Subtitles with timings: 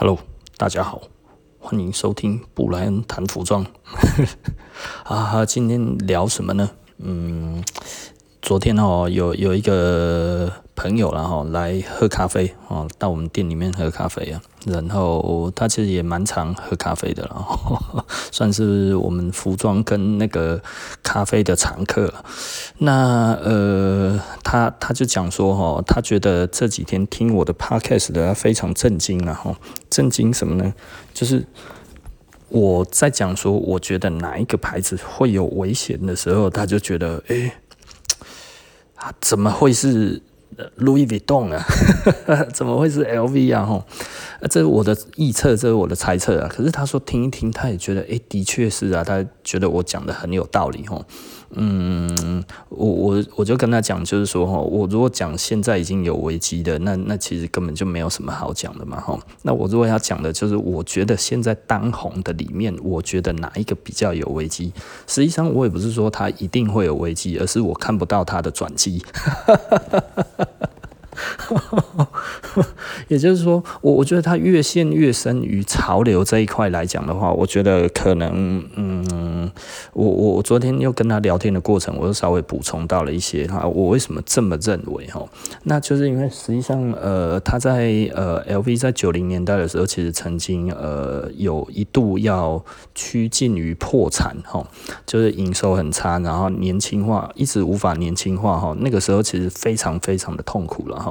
[0.00, 0.18] Hello，
[0.56, 1.02] 大家好，
[1.58, 3.62] 欢迎收听布莱恩谈服装。
[5.04, 6.70] 哈 哈，今天聊什么呢？
[6.96, 7.62] 嗯，
[8.42, 14.40] 昨天哦，有有一个朋友然后来喝咖啡哦，到我们店里面喝咖啡啊。
[14.66, 17.78] 然后他其实也蛮常喝咖啡的，然后
[18.32, 20.60] 算是我们服装跟那个
[21.02, 22.12] 咖啡的常客。
[22.78, 29.54] 那呃，他他就讲说哈，他觉得这几天听我的 podcast 的他非常震惊了哈，
[29.90, 30.74] 震惊什么呢？
[31.14, 31.46] 就是
[32.48, 37.52] 我在讲说，我觉得哪一个牌子会有危险的时候，他就觉得诶
[39.20, 40.20] 怎么会是
[40.78, 41.64] ？Louis Vuitton 啊，
[42.52, 43.64] 怎么会是 LV 啊？
[43.64, 43.84] 吼，
[44.50, 46.48] 这是我的臆测，这是我的猜测啊。
[46.48, 51.04] 可是他说听一听，他也觉得，诶，的确是啊，他觉得我讲的很有道理，吼。
[51.54, 59.18] 嗯，我我我就跟他讲，就是说哈，我如果讲现在已经有危机的，那那其实根本就没有什么好讲的嘛，哈。
[59.42, 64.72] 那我如果要讲的，就是我觉得现在当红的里面，我觉得哪一个比较有危机？
[65.06, 69.02] 实际上我也不是说它一定会有危机，而是我看不到它的转机。
[73.08, 79.50] 也就是说，我我觉得它越陷越深于潮流这一块来讲的话，我觉得可能，嗯，
[79.92, 85.24] 我我我昨天又跟他聊天的过程，我又稍微补充到了一些哈，我为什么这么认为哈？
[85.64, 94.66] 那就是因为实际上，呃，他在呃，LV 在九零年代的时候，其实曾经呃有一度要趋近于破产哈，
[95.06, 101.09] 就是营收很差，然后年轻化一直无法年轻化哈，那个时候其实非常非常的痛苦了哈。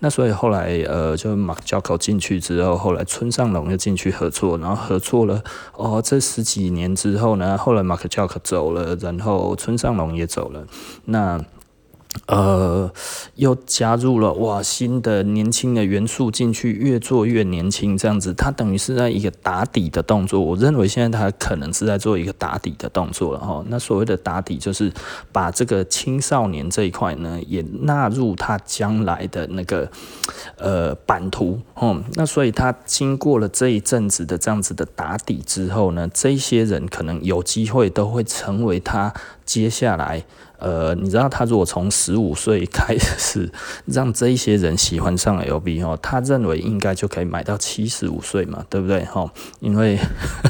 [0.00, 5.42] 那所以后来呃，就 Marc Jacobs 进去之后，后来村上龙又进去合作，然后合作了
[5.74, 10.66] 哦，这十几年之后呢，后来马克乔克走了，然后村上龙也走了，
[11.04, 11.40] 那。
[12.26, 12.90] 呃，
[13.36, 20.40] 又加入了哇新的年轻的元素进去，越做越年轻这样子，他等于是在一个打底的动作。
[20.40, 23.64] 我认为现在他可能是在做一个打底的动作了哈。
[23.68, 24.92] 那所谓的打底，就是
[25.32, 29.90] 把这个青少年这一块呢，也纳入他将来的那个
[30.56, 31.60] 呃版图。
[31.74, 39.12] 哦，那所以他经过了这一阵子的这样子的打底之后呢，这些人可能有机会都会成为他
[39.48, 40.22] 接下来。
[40.58, 43.48] 呃，你知道他如果从十五岁开始
[43.86, 49.04] 让这一些人喜欢上 LV 哦，他认为应该就可以买到七十五岁嘛，对不对？
[49.04, 49.96] 哈，因为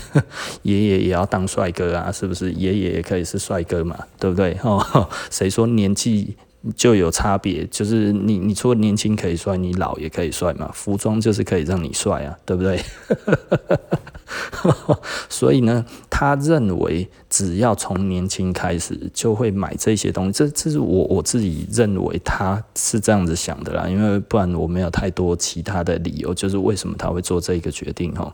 [0.65, 2.51] 爷爷也要当帅哥啊，是不是？
[2.53, 4.55] 爷爷也可以是帅哥嘛，对不对？
[4.55, 6.35] 哈，谁说年纪
[6.75, 7.67] 就有差别？
[7.67, 10.71] 就是你，你除了年轻可以帅，你老也可以帅嘛。
[10.73, 12.83] 服装就是可以让你帅啊，对不对？
[15.29, 28.33] 所以呢，他认为只要从年轻开始就会买这些东西，这这是我我自己认为他是这样子想的啦，因为不然我没有太多其他的理由，就是为什么他会做这个决定哈。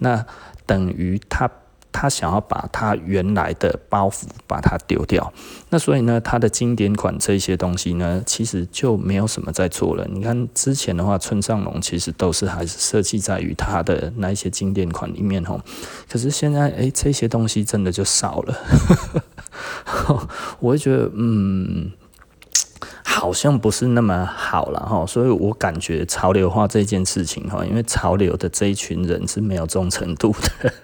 [0.00, 0.24] 那
[0.66, 1.50] 等于他。
[1.96, 5.32] 他想要把他原来的包袱把它丢掉，
[5.70, 10.04] 那所以呢，他的经典款这些东西呢，其实就没有什么在做了。
[10.10, 15.60] 你看之前的话，村上隆其实都是还是设计在于他的那一些经典款里面吼。
[16.10, 18.58] 可是现在，哎，这些东西真的就少了。
[20.58, 21.92] 我会觉得，嗯，
[23.04, 25.06] 好像不是那么好了哈。
[25.06, 30.74] 所以我感觉潮流化这件事情哈，因为潮流的这一群人是没有忠诚度的。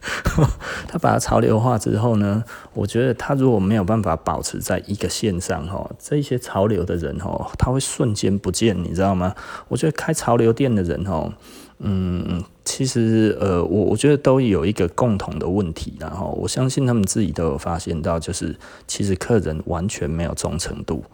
[0.88, 9.34] 他把它潮流化之后呢，我觉得他如果没有办法保持在一个线上哈，这些潮流的人哈，他会瞬间不见，你知道吗？
[9.68, 11.32] 我觉得开潮流店的人哈，
[11.78, 18.56] 嗯，其实呃，我我觉得都有一个共同的问题，然后我相信他们自己都有发现到，就是
[18.86, 21.04] 其实客人完全没有忠诚度，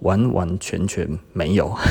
[0.00, 1.76] 完完全全没有。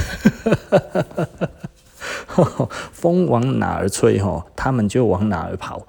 [2.94, 4.22] 风往哪儿吹，
[4.56, 5.86] 他们就往哪儿跑。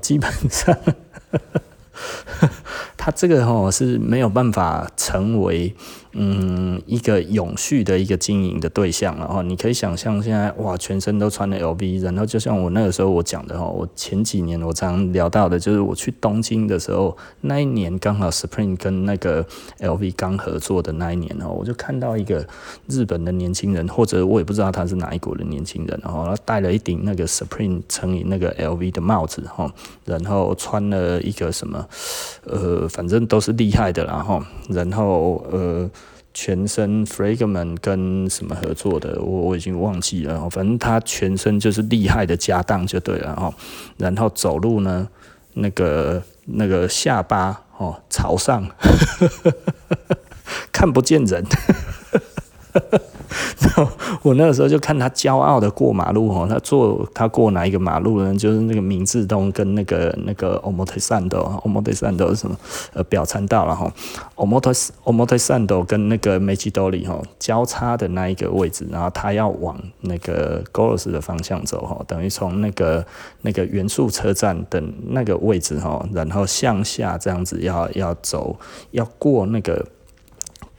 [0.00, 0.76] 基本上。
[2.96, 5.74] 他这个吼是没有办法成为
[6.12, 9.42] 嗯一个永续的一个经营的对象然后。
[9.42, 19.44] 你可以想象现在哇，全身都穿了 LV，然后就像我那个时候我讲的哈，我前几年我常聊到的就是我去东京的时候，那一年刚好 Supreme 跟那个
[19.78, 22.46] LV 刚合作的那一年哦，我就看到一个
[22.86, 29.72] 日本的年轻人，或者我也不知道他是哪一国的年轻人哦，他戴了一顶那个 Supreme 乘以那个 LV 的帽子哈，
[30.04, 31.86] 然后穿了一个什么
[32.44, 32.88] 呃。
[32.90, 35.88] 反正都是厉害的啦，然后，然后呃，
[36.32, 40.48] 全身 Fragment 跟什么合作的，我我已经忘记了。
[40.50, 43.52] 反正他全身就是厉害的家当就对了哈。
[43.96, 45.08] 然后走路呢，
[45.54, 48.68] 那个那个下巴哦朝上，
[50.72, 51.44] 看不见人。
[53.60, 53.88] 然后
[54.22, 58.34] 我那个时候就看他骄傲的过马路哦，他坐他过哪一个马路呢？
[58.34, 62.56] 就是那个明治东跟那个那个表参道，表参道是什么？
[62.94, 63.92] 呃，表参道了哈。
[64.36, 73.04] 表表参道跟那个梅吉多里哈交叉的那一个位置，然后他要往那个 Goros 的方向走哈，等于从那个
[73.42, 78.56] 那个原宿车站的那个位置哈，然后向下这样子要要走，
[78.90, 79.86] 要过那个。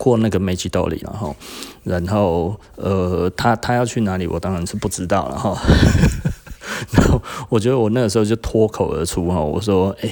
[0.01, 1.35] 过那个梅吉多里，然后，
[1.83, 5.55] 然后，呃，他他要去哪里，我当然是不知道了哈。
[6.97, 10.09] 然后，我觉得我那个时候就脱口而出哈，我说，哎、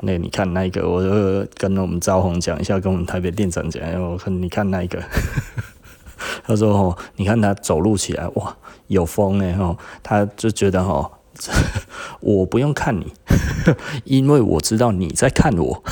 [0.00, 5.00] 那、你看那个，我就跟我们招红讲一下，跟我们台北店长讲，我看你看那个，
[6.44, 8.56] 他说哦，你看他走路起来哇，
[8.88, 11.08] 有风哎哈，他就觉得哈，
[12.18, 13.12] 我不用看你，
[14.02, 15.84] 因为我知道你在看我。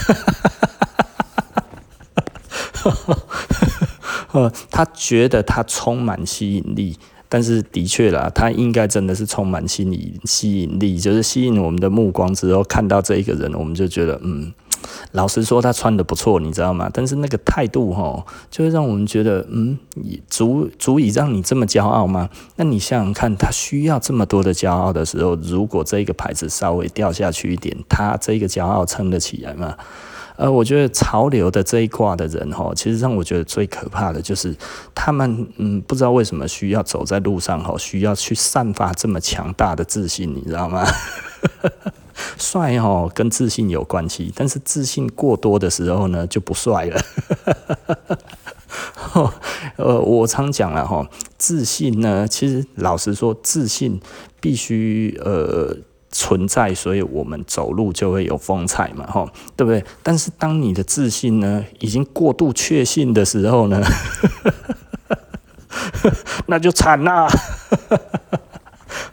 [4.33, 6.97] 呃， 他觉得他充满吸引力，
[7.29, 14.53] 但是的确啦，他应该真的是充满吸引吸引力，就是吸引我们的目光之后，看到这一个人，我们就觉得，嗯，
[15.13, 16.89] 老实说，他穿得不错，你知道吗？
[16.93, 19.79] 但是那个态度，齁，就会让我们觉得，嗯，
[20.29, 22.29] 足足以让你这么骄傲吗？
[22.57, 29.77] 那你想想看，他需要这么多的骄傲的时候，如果这个牌子稍微掉下去一点，他这个骄傲撑得起来吗？
[30.41, 34.57] 呃，我觉得潮流的这一挂的人哈，其实让我觉得最可怕的就是
[34.95, 40.83] 他们，嗯，不知道为什么需要走在路上哈，需要去散发这么强大的自信，你知道吗？
[42.39, 47.03] 帅哦跟自信有关系，但是自信过多的时候呢，就不帅了。
[49.77, 51.07] 呃，我常讲了哈，
[51.37, 54.01] 自信呢，其实老实说，自信
[54.41, 55.77] 必须呃。
[56.11, 59.85] 存在，所以我们走路就会有风采嘛，吼，对不对？
[60.03, 63.81] 但是当你的自信呢，已经过度确信的时候呢，
[66.47, 67.29] 那就惨啦。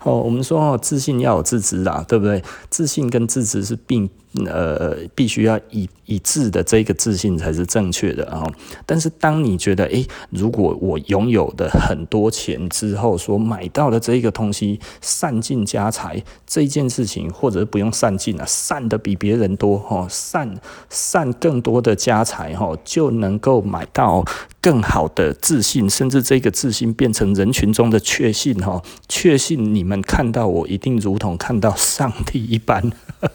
[0.08, 2.42] 哦，我们说哦，自信要有自知啦，对不对？
[2.70, 4.10] 自信跟自知是并
[4.46, 8.48] 呃必须要一一致的，这个自信才是正确的啊。
[8.86, 20.56] 但是当你觉得，诶，如果我拥有的很多钱之后，所买到的这个东西散尽家财这件事情，或者是不用散尽啊，散的比别人多哈，散
[20.90, 24.24] 散更多的家财哈，就能够买到。
[24.60, 32.92] 更好的自信，甚至这个自信变成人群中的确信哈，确信你们看到我一定如同看到上帝一般。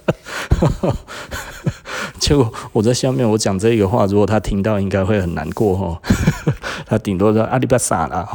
[2.18, 6.00] 结果我在下面我讲这个话，如果他听到，应该会很难过哈。
[6.86, 8.28] 他顶多说阿里巴巴啦。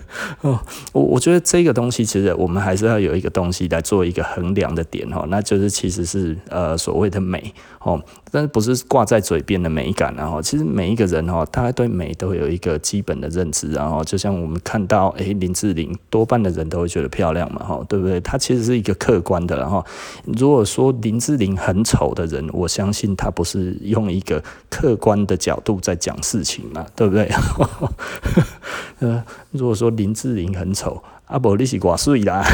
[0.40, 0.58] 哦，
[0.92, 8.00] 我我觉得这个东西其实我们还是要有一个东西来做一个衡量的点哈，那就是其实是呃所谓的美哦，
[8.30, 18.20] 但是不是挂在嘴边的美感，然后其实每一个人哈，大家对美都有一个基本的认知，然后就像我们看到哎林志玲，多半的人都会觉得漂亮嘛哈，对不对？
[18.20, 19.84] 她其实是一个客观的，然后
[20.24, 27.30] 如果说林志玲很丑的人，我相信他不是用一个客观的角度在讲事情嘛，对不对？
[29.00, 29.22] 呃，
[29.54, 32.44] 如果说林志玲很丑，阿伯你是寡水啦。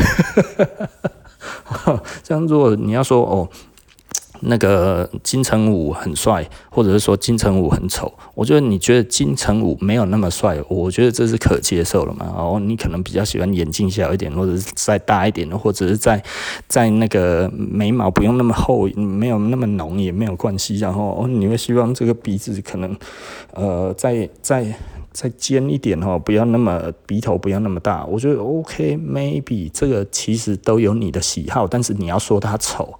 [2.22, 3.48] 这样，如果你要说哦，
[4.40, 12.26] 那个金城武很帅，或者是说金城武很丑，我觉得你觉得金城武没有那么帅，我觉得这是可接受的嘛。
[12.36, 16.22] 哦，你可能比较喜欢眼睛小一点，或者是再大一点的，或者是在
[16.68, 20.76] 在那个眉毛不用那么厚，没有那么浓也没有关系。
[20.76, 22.94] 然后，你会希望这个鼻子可能
[23.54, 24.74] 呃，在在。
[25.12, 32.94] 再尖一点哈，不要那么鼻头不要那么大，我觉得 OK，maybe 这个其实都有你的喜好，但是你要说它丑，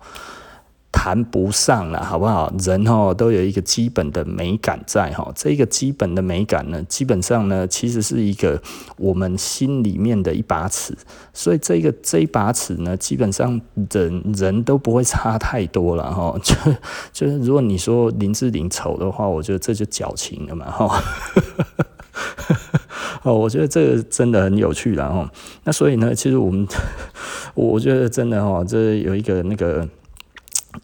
[0.92, 2.52] 谈不上了，好不好？
[2.58, 8.60] 人哦都有一个基本的美感在哈，这个基本的美感呢，基本上呢其实是一个
[8.96, 10.98] 我们心里面的一把尺，
[11.32, 16.54] 所以这个这一把尺呢，基本上人人都不会差太多了哈， 就
[17.12, 21.00] 就是如果你说林志玲丑的话，我觉得这就矫情了嘛哈。
[23.22, 25.30] 哦，我觉得这个真的很有趣了哈。
[25.64, 26.66] 那所以呢，其实我们，
[27.54, 29.88] 我觉得真的哈，这有一个那个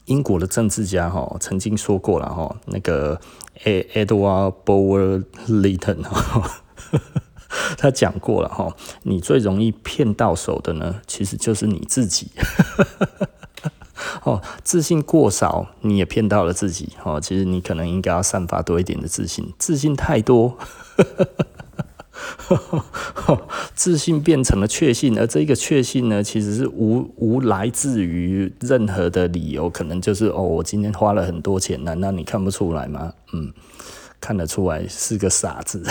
[0.06, 3.20] 英国的政治家哈，曾经说过了哈，那个
[3.64, 6.50] Edward Bulwer Lytton 哈，
[7.78, 8.74] 他讲过了哈，
[9.04, 12.30] 你最容易骗到手的呢，其实就是你自己。
[14.24, 16.90] 哦，自信过少，你也骗到了自己。
[17.04, 20.58] 哦，其实你可能应该要散发多一点的自信，自信太多，
[23.74, 33.12] 自信变成了确信，而这个确信呢，其实是无无来自于任何的理由，可能就是哦，我今天花了很多钱，难道你看不出来吗？
[33.32, 33.52] 嗯。
[34.18, 35.84] 看得出来是个傻子。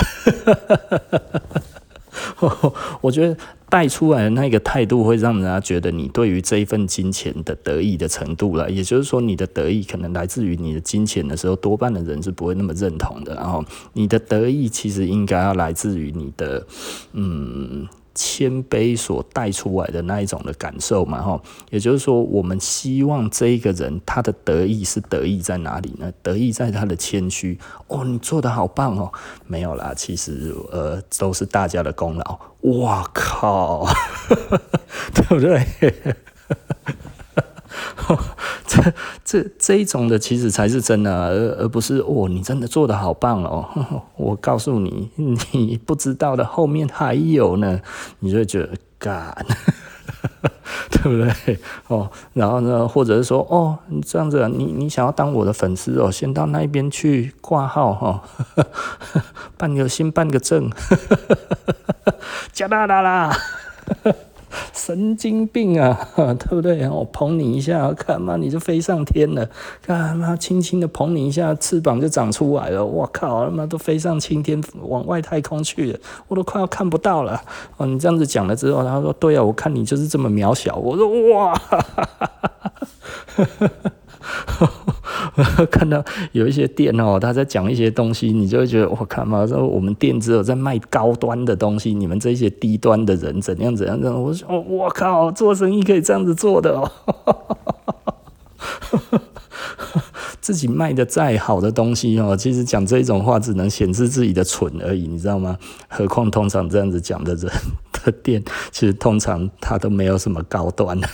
[3.01, 3.37] 我觉得
[3.69, 13.35] 带出来的那个态度会让人家觉得你对于这一份金钱的得意的程度了，也就是说，你的得意可能来自于你的金钱的时候，多半的人是不会那么认同的。
[13.35, 16.65] 然后，你的得意其实应该要来自于你的，
[17.13, 17.87] 嗯。
[18.15, 26.11] 谦卑所带出来的那一种的感受嘛，哈，也就是说，我们希望这一个人他的得意是得意在哪里呢？
[26.23, 27.59] 得意在他的谦虚。
[27.87, 29.11] 哦，你做的好棒哦，
[29.45, 32.39] 没有啦，其实呃都是大家的功劳。
[32.79, 33.85] 哇靠，
[35.13, 36.15] 对不对？
[38.67, 43.67] 这这这一种的其实才是真的，而而不是哦，你真的做的好棒哦！
[44.17, 45.09] 我告诉你，
[45.51, 47.79] 你不知道的后面还有呢，
[48.19, 49.33] 你就会觉得干，
[50.91, 51.09] 对不
[51.45, 51.59] 对？
[51.87, 58.23] 哦，然后呢，或者是说哦，你这样子，你你想要当我的粉丝哦，先到那边去挂号哈，
[59.57, 60.69] 办个先办个证，
[62.51, 63.35] 加大大啦。
[64.73, 66.87] 神经病啊， 对不对？
[66.89, 69.49] 我捧你一下，看嘛，你就飞上天了。
[69.81, 72.85] 看嘛，轻轻的捧你一下，翅膀就长出来了。
[72.85, 77.41] 我靠，他妈都飞上青天，往外太空去了，我都快要看不到了。
[77.77, 81.59] 哦，你这样子讲了之后，他说：“对啊，我看你就是这么渺小。”我说：“哇。”
[85.69, 94.21] 看到有一些店哦，他在讲一些东西，你就会觉得我靠嘛，说我们店只有在卖高端的东西，你们这些低端的人怎样怎样怎样。
[94.21, 96.91] 我说我靠，做生意可以这样子做的哦。
[100.39, 105.57] 自己卖的再好的东西哦，其实讲这种话只能显示自己的蠢而已，你知道吗？
[105.89, 107.51] 何况通常这样子讲的人
[107.91, 110.99] 的店，其实通常他都没有什么高端。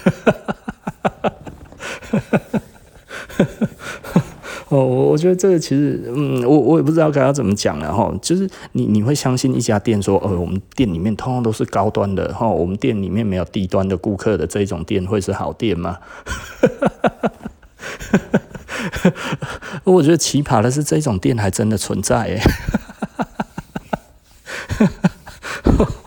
[4.72, 8.10] 哦，我我觉得这个其实，嗯，我我也不知道该要怎么讲了哈。
[8.22, 15.98] 就是你你会相信一家店说，呃，我们店里面通通都是高端的哈，我们店里面没有低端的顾客的这种店会是好店吗？
[19.84, 22.42] 我觉得奇葩的是，这种店还真的存在诶。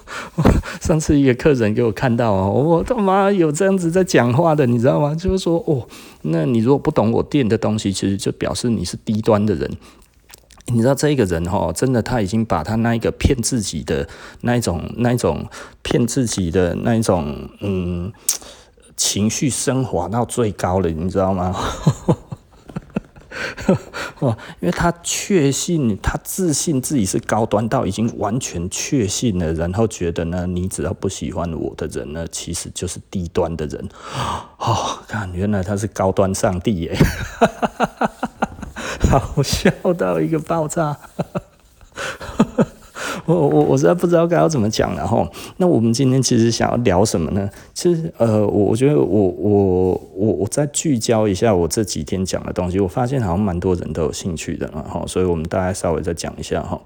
[0.85, 5.15] 上次一个客人给我看到哦，我他妈有这样子在讲话的，你知道吗？
[5.15, 5.89] 就是说哦，
[6.21, 9.71] 那你如果不懂我店的东西，其实就表示你是低端的人。
[10.67, 14.07] 你知道这个人哈，真的他已经把他那一个骗自己的
[14.43, 15.47] 那一种、那一种
[15.83, 18.13] 骗自己的那一种嗯
[18.95, 21.57] 情绪升华到最高了，你知道吗？
[24.21, 33.89] 哦，因为他确信，他自信自己是高端到已经完全确信了，然后觉得呢，你只要不喜欢我的人呢，其实就是低端的人。
[34.59, 36.97] 哦，看，原来他是高端上帝耶，
[39.11, 40.97] 好笑到一个爆炸。
[43.27, 45.29] 我我我实在不知道该要怎么讲了哈。
[45.57, 47.49] 那我们今天其实想要聊什么呢？
[47.73, 55.05] 其实呃，我我觉得我我我我再聚焦一下我这几天讲的东西，我发现好像蛮多人都有兴趣的哈。
[55.07, 56.81] 所以我们大概稍微再讲一下哈。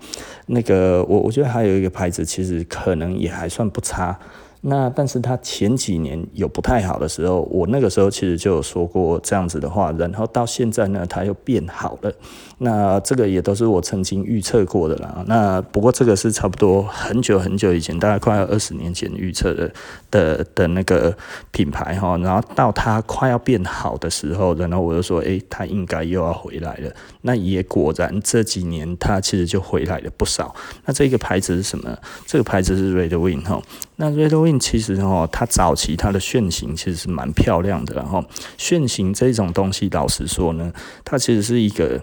[0.47, 4.19] 那个我我觉得还有一个牌子，其实可能也还算不差。
[4.61, 12.13] 那但是他前几年有不太好的时候，我那个时候其实就有说过这样子的话，然后到现在呢，他又变好了。
[12.61, 15.23] 那这个也都是我曾经预测过的啦。
[15.29, 19.73] 那不过这个是差不多很久很久以前，大概快要二十年前预测的
[20.11, 21.17] 的的那个
[21.53, 22.17] 品牌哈。
[22.19, 26.93] 然后到它快要变好的时候，然后我就说，诶，它应该又要回来了。
[27.23, 30.53] 那也果然这几年它其实就回来了不少。
[30.85, 31.97] 那这个牌子是什么？
[32.27, 33.63] 这个牌子是 Red Wing 哈。
[34.01, 37.97] 那 Red Wing 其实哈，它早期它的楦型其实是蛮漂亮的。
[37.97, 38.25] 然后
[38.57, 40.73] 楦型这种东西，老实说呢，
[41.05, 42.01] 它其实是一个。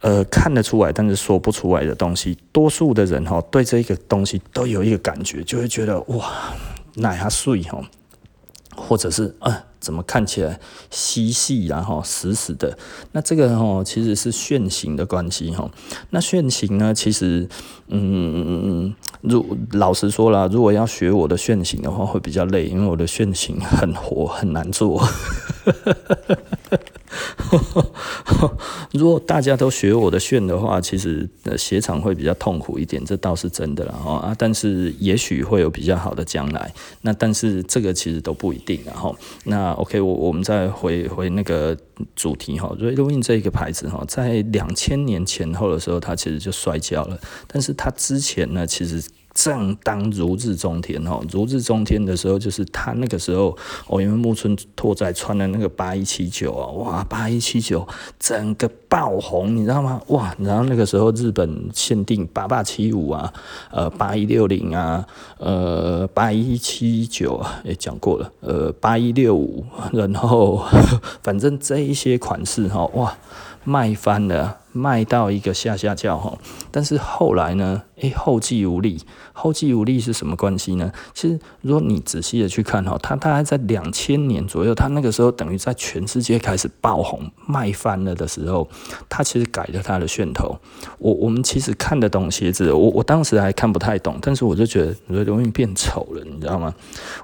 [0.00, 6.54] 呃，看得出来，但是说不出来的东西，多数的人哈，对这个东西都有一个感觉，就会觉得哇，
[6.94, 7.82] 那它碎哈，
[8.76, 10.58] 或者是啊、怎么看起来
[10.90, 12.76] 细细然后死死的，
[13.12, 15.70] 那这个哦其实是楦型的关系哈。
[16.10, 17.48] 那楦型呢，其实
[17.88, 25.02] 嗯，如老实说了，如果要学我的楦型的话，会比较累，因为我的楦型很活，很难做。
[28.92, 34.34] 如果大家都学我的炫的话，其实呃鞋厂会比较痛苦一点，这倒是真的了哈啊。
[34.38, 36.72] 但是也许会有比较好的将来。
[37.02, 39.16] 那但是这个其实都不一定然后。
[39.44, 41.76] 那 OK，我我们再回回那个
[42.14, 42.74] 主题哈。
[42.78, 47.18] Red Wing 这个牌子哈，在两千年前后的时候，它其实就摔跤了。
[47.46, 49.02] 但是它之前呢，其实
[49.40, 57.86] 正当如日中天哦，如日中天的时候，就是他那个时候哦，因为木村拓哉穿的那个八一七九啊，哇，八一七九
[58.18, 60.00] 整个爆红，你知道吗？
[60.08, 63.32] 哇，然后那个时候日本限定八八七五啊，
[63.70, 65.06] 呃，八一六零啊，
[65.38, 70.64] 呃，八一七九啊，也讲过了，呃，八一六五，然后
[71.22, 73.14] 反正这一些款式哈，哇。
[73.64, 76.38] 卖翻了，卖到一个下下叫哈，
[76.70, 79.00] 但是后来呢，诶、后继无力，
[79.32, 80.92] 后继无力是什么关系呢？
[81.12, 88.68] 其实如果你仔细的去看哈，它大概在两千年左右，它那个时候等于在全世界开始爆红，卖翻了的时候，
[89.08, 90.56] 它其实改了它的噱头。
[90.98, 96.72] 我我们其实看得懂鞋子，我我当时还看不太懂，但是我就觉得你的东西变丑了，你知道吗？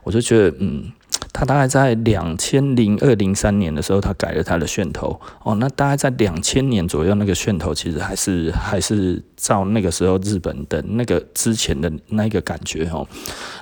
[0.03, 0.91] 我就觉得嗯。
[1.35, 5.57] 他大概在两千零二零三年的时候，他改了他的楦头哦。
[5.57, 13.05] 那大概在两千年左右，那个楦头其实还是还是照那个时候日本的那个之前的那个感觉哦。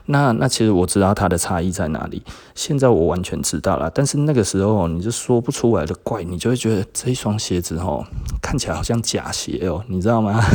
[0.07, 2.23] 那那其实我知道它的差异在哪里，
[2.55, 3.91] 现在我完全知道了。
[3.95, 8.05] 但是那个时候你就说不出来的怪，你就会觉得这一双鞋子哦，
[8.43, 10.39] 看起来好像假鞋哦，你知道吗？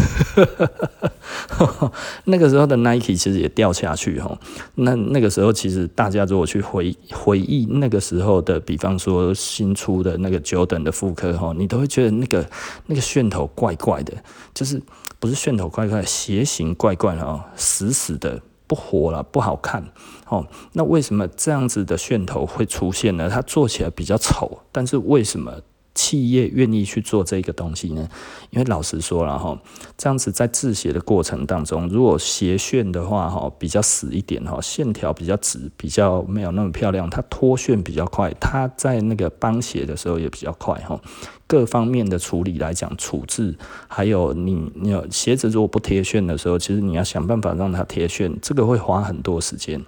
[2.26, 4.38] 那个时候的 Nike 其实也掉下去哦。
[4.76, 12.50] 那那个时候其实大家如果去回回忆那个时候的，比方说新出的那个九等的复刻哈，你都会觉得那个
[12.86, 14.14] 那个楦头怪怪的，
[14.54, 14.82] 就是
[15.20, 19.84] 不是楦头怪怪，鞋型怪怪啊，死死的不活了，不好看
[20.28, 20.46] 哦。
[20.74, 23.30] 那为什么这样子的楦头会出现呢？
[23.30, 25.62] 它做起来比较丑，但是为什么？
[25.98, 28.08] 企业愿意去做这个东西呢？
[28.52, 29.60] 因为老实说了哈，
[29.98, 41.02] 这样子在制鞋的过程当中，如果鞋楦的话哈比较死一点哈，线条比较直，比较没有那么漂亮，它脱楦比较快，它在那个帮鞋的时候也比较快哈。
[41.48, 43.56] 各方面的处理来讲，处置
[43.88, 49.84] 还有你你有鞋子如果不贴楦的时候，其实你要想办法让它贴楦，这个会花很多时间。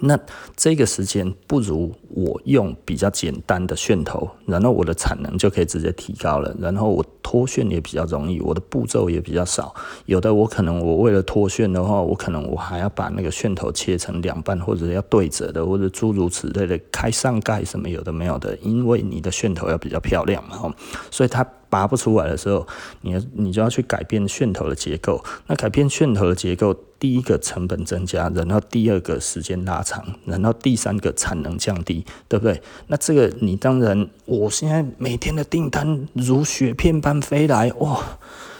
[0.00, 0.18] 那
[0.56, 9.74] 这个时间不如我用比较简单的楦头，然后我的产能就可以直接提高了，然后我脱楦也比较容易，我的步骤也比较少。
[10.06, 20.74] 有的我可能我为了脱楦的话，我可能我还要把那个楦头切成两半，或者要对折的，或者诸如此类的开上盖什么有的没有的，因为你的楦头要比较漂亮嘛，
[21.10, 21.46] 所以它。
[21.70, 22.64] 拔不出来的时候，
[23.00, 25.20] 你你就要去改变楦头的结构。
[25.48, 26.72] 那改变楦头的结构，
[27.04, 32.62] 第一个成本增加，然后第二个时间拉长，然后第三个产能降低，对不对？
[32.86, 38.02] 那这个你当然，我现在每天的订单如雪片般飞来，哇！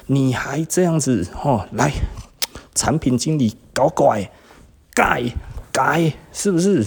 [0.08, 1.66] 你还这样子哦？
[1.72, 1.90] 来，
[2.74, 4.30] 产品经理搞怪，
[4.92, 5.22] 改
[5.72, 6.86] 改，是不是？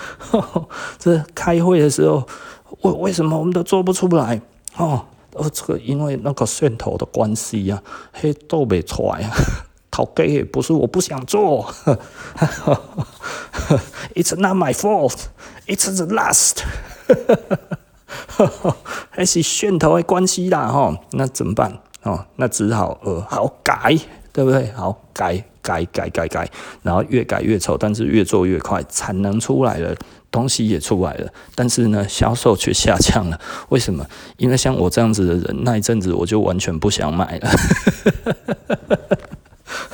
[0.98, 2.28] 这开会的时候，
[2.82, 4.42] 为为什么我们都做不出来？
[4.76, 5.06] 哦。
[5.32, 9.34] 哦，这个因为那个线头的关系呀，嘿，做不出来啊。
[9.90, 11.66] 讨给不是我不想做，
[14.14, 15.16] It's not my fault,
[15.66, 16.58] it's the last，
[19.10, 20.94] 还是楦头的关系啦哈。
[21.12, 21.78] 那怎么办？
[22.02, 23.94] 哦，那只好呃，好改，
[24.32, 24.72] 对不对？
[24.72, 26.48] 好改改改改改，
[26.82, 29.94] 然后越改越丑，但是越做越快，产能出来了。
[30.30, 33.40] 东西也出来了，但是呢，销售却下降了。
[33.70, 34.06] 为什么？
[34.36, 37.50] 因为像我这样子的人，那一阵子我就完全不想买了。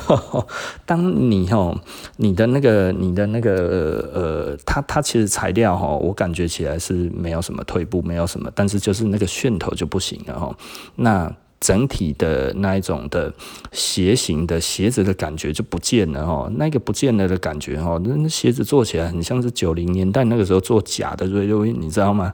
[0.85, 1.79] 当你哦，
[2.17, 10.55] 你的那个，你的那个，呃，它它其实材料哈，我感觉起来是没有什么退步，没有什么，但是就是那个楦头就不行了哈。
[10.95, 11.33] 那。
[11.59, 13.33] 整体的那一种的
[13.71, 22.31] 鞋型的鞋子的感觉就不见了哦，那个不见了的感觉哦，那鞋子做起来很像是九零年代那个时候做假的 Red Wing，你知道吗？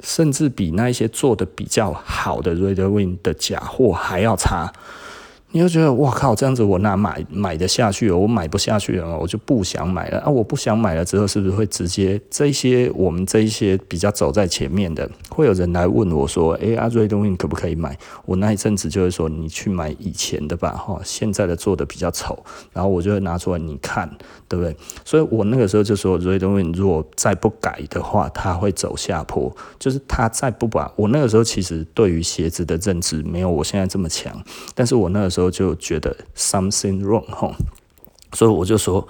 [0.00, 4.72] 甚至比那些做的比较好的 Red Wing 的假货还要差。
[5.52, 8.10] 你就觉得哇靠，这样子我哪买买得下去？
[8.10, 10.28] 我买不下去了，我就不想买了啊！
[10.28, 24.10] 我不想买了之后，是不是会直接这些我们这一些比较走在前面的，会有人来问我说：“哎、阿瑞东运可不可以买？”我那一阵子就会说：“你去买以前的吧，哈，现在的做的比较丑。”然后我就会拿出来你看，
[24.48, 24.76] 对不对？
[25.04, 29.50] 所以我那个时候就说：“瑞东运如果再不改的话，他会走下坡。
[29.78, 34.36] 就是他再不把我那个时候其实对于鞋子的认知没有我现在这么强，
[34.74, 35.46] 但是我那个时候。
[35.56, 37.54] 就觉得 something wrong 吼，
[38.34, 39.08] 所以我就说，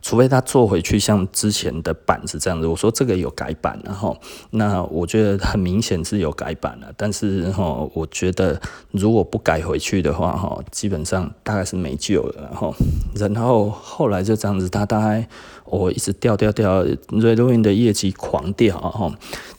[0.00, 4.16] 除非他做回去像之前的板子这样子，我说这个有改版然后，
[4.50, 8.58] 那我觉得很明显是有改版了，但是哈，我觉得
[8.90, 12.74] 如果不改回去的话哈，基本上大概是没救了，然后，
[13.16, 15.28] 然后后来就这样子，他大概
[15.66, 19.12] 我一直掉掉掉，Red w i n 的业绩狂掉哈，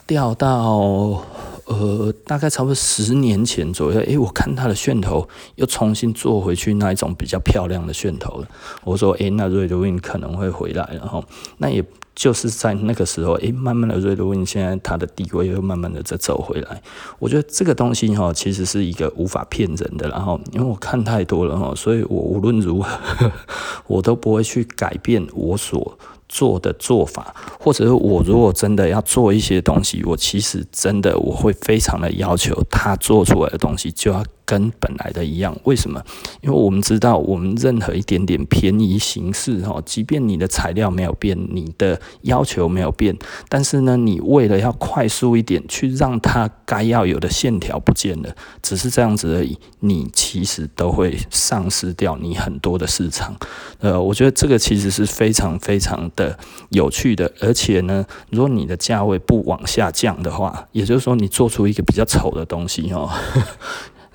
[0.07, 1.21] 掉到。
[1.65, 8.47] 呃，大概差不多十年前左右，诶，我看他的楦头又重新做回去那一种比较漂亮的楦头了。
[8.83, 11.23] 我说，诶，那 Red Wing 可能会回来，然后
[11.57, 16.81] 那也就是在那个时候，诶，慢慢的 Red Wing 现在它的地位又慢慢的在走回来。
[17.17, 23.31] 我觉得这个东西哈，其实是一个无法骗人的，然后因为我看太多了哈，所以我无论如何，
[23.87, 25.97] 我都不会去改变我所。
[26.33, 34.23] 做的做法，或者是我如果真的要做一些东西，我其实真的我会非常的要求他做出来的东西就要。
[34.53, 35.99] 跟本来的一样，为什么？
[36.41, 43.17] 因为我们知道，我们任何一点点便宜形式哈，即便你的材料没有变，你的要求没有变，
[43.49, 53.35] 但是呢，你为了要快速一点，去让它该要有的线条不见了，只是这样子而已，你其实都会丧失掉你很多的市场。
[53.79, 56.37] 呃，我觉得这个其实是非常非常的
[56.69, 63.09] 有趣的，而且呢，如果你的价位不往下降的话，也就是说，你做出一个比较丑的东西哦。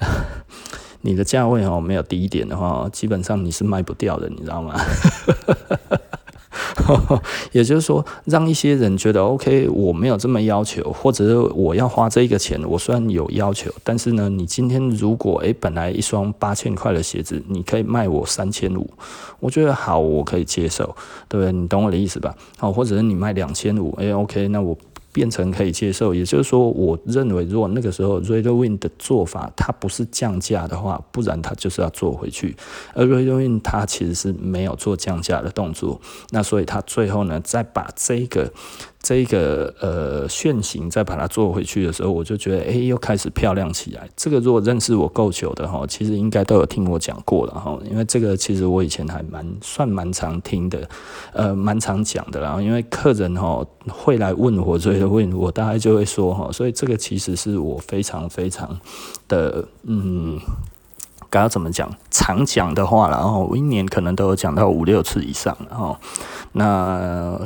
[1.02, 4.74] 你的价位哦，没有低一点的话，基本上你是卖不掉的，你知道吗？
[7.52, 18.88] 也就是说，让一些人觉得 OK，我没有这么要求，或者是我要花这个钱，我虽然有要求，但是呢，你今天如果诶本来一双八千块的鞋子，你可以卖我三千五，
[19.38, 20.96] 我觉得好，我可以接受，
[21.28, 21.52] 对不对？
[21.52, 22.34] 你懂我的意思吧？
[22.56, 24.76] 好，或者是你卖两千五，诶 OK，那我。
[25.12, 32.56] 变成可以接受，也就是说，我认为如果那个时候 Red w i n 的做法，它不是降价的话，不然它就是要做回去。
[32.94, 38.52] 而 Red w i n 它其实是没有做降价的动作，那所以它最后呢，再把这个。
[39.00, 44.08] 这个呃楦型再把它做回去的时候，我就觉得哎，又开始漂亮起来。
[44.16, 47.78] 这个如果认识我够久的哈，其实应该都有听我讲过了哈。
[47.88, 50.86] 因为这个其实我以前还蛮算蛮常听的，
[51.32, 52.40] 呃，蛮常讲的。
[52.40, 56.50] 啦因为客人哈会来问我，所以问我大概就会说哈。
[56.50, 58.78] 所以这个其实是我非常非常
[59.28, 60.38] 的嗯，
[61.30, 61.88] 该要怎么讲？
[62.10, 65.96] 常讲的话，然后我一年可能都有讲到五六次以上，然后
[66.52, 67.38] 那。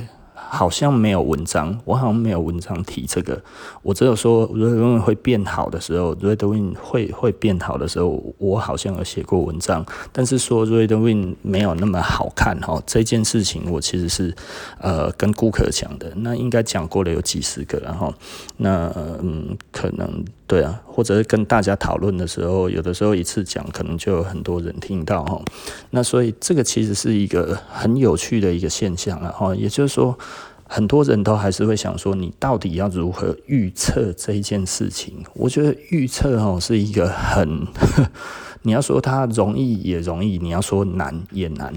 [0.55, 3.43] 好像没有文章，我好像没有文章提这个。
[3.83, 9.83] 我只有说 Redwin 会变好的时候，Redwin 会会变好的时候，我好像有写过文章。
[10.13, 14.37] 但是说 Redwin 没有那么好看哈，这件事情我其实是
[14.79, 16.13] 呃跟顾客讲的。
[16.17, 18.13] 那应该讲过了有几十个，然后
[18.59, 25.43] 那嗯可能对啊，或者是跟大家讨论的时候，有的时候一次讲可能就有很多人听到哈。
[25.91, 30.17] 那所以这个其实是一个很有趣的一个现象了哈，也就是说。
[30.65, 35.13] 很多人都还是会想说，你到底要如何预测这一件事情？
[35.35, 37.67] 我觉得预测哦是一个很，
[38.65, 41.71] 你要说它容易也容易，你要说难也难。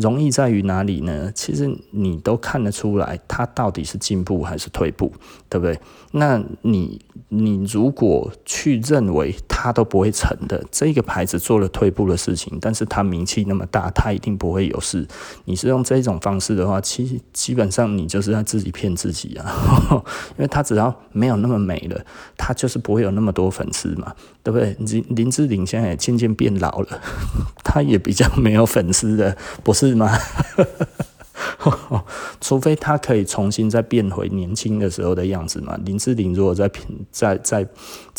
[0.00, 1.30] 容易在于哪里呢？
[1.34, 5.12] 其实你都看得出来，它到底是进步还是退步，
[5.48, 5.78] 对不对？
[6.12, 15.06] 那你你如果去认为它都不会成的，这个牌子做了退步的事情，但是它名气那么大，它一定不会有事。
[15.44, 19.54] 你是用这种方式的话，其实基本上你就是在自己骗自己啊，
[20.36, 22.04] 因为它只要没有那么美了，
[22.36, 24.76] 它就是不会有那么多粉丝嘛，对不对？
[24.80, 27.00] 林林志玲现在也渐渐变老了，
[27.62, 30.10] 他也比较没有粉丝的，不是是吗？
[32.40, 35.76] 除非他可以重新再变回年轻的时候的样子嘛。
[35.84, 37.66] 林志玲如果在平在在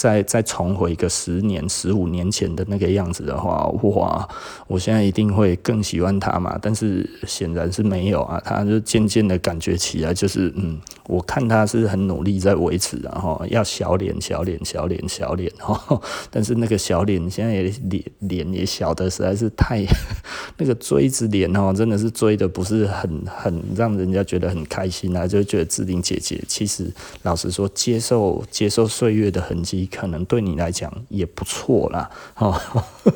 [0.01, 4.27] 再再重回一个十年、十五年前的那个样子的话，哇！
[4.65, 6.57] 我现在一定会更喜欢他嘛。
[6.59, 16.01] 但是显然是没有啊，他就渐渐的感觉起来就是，嗯，我看他是很努力在维持，然后要小脸、小脸、小脸、小脸，哈。
[16.31, 19.85] 但是那个小脸现在也脸脸也小的实在是太
[20.57, 23.11] 那个锥子脸哦，真的是锥的不是很。
[23.27, 26.91] 很让人家觉得很开心啊，就觉得志玲姐姐其实
[27.23, 32.09] 老实说，接受接受岁月的痕迹，可能对你来讲也不错啦。
[32.37, 32.59] 哦，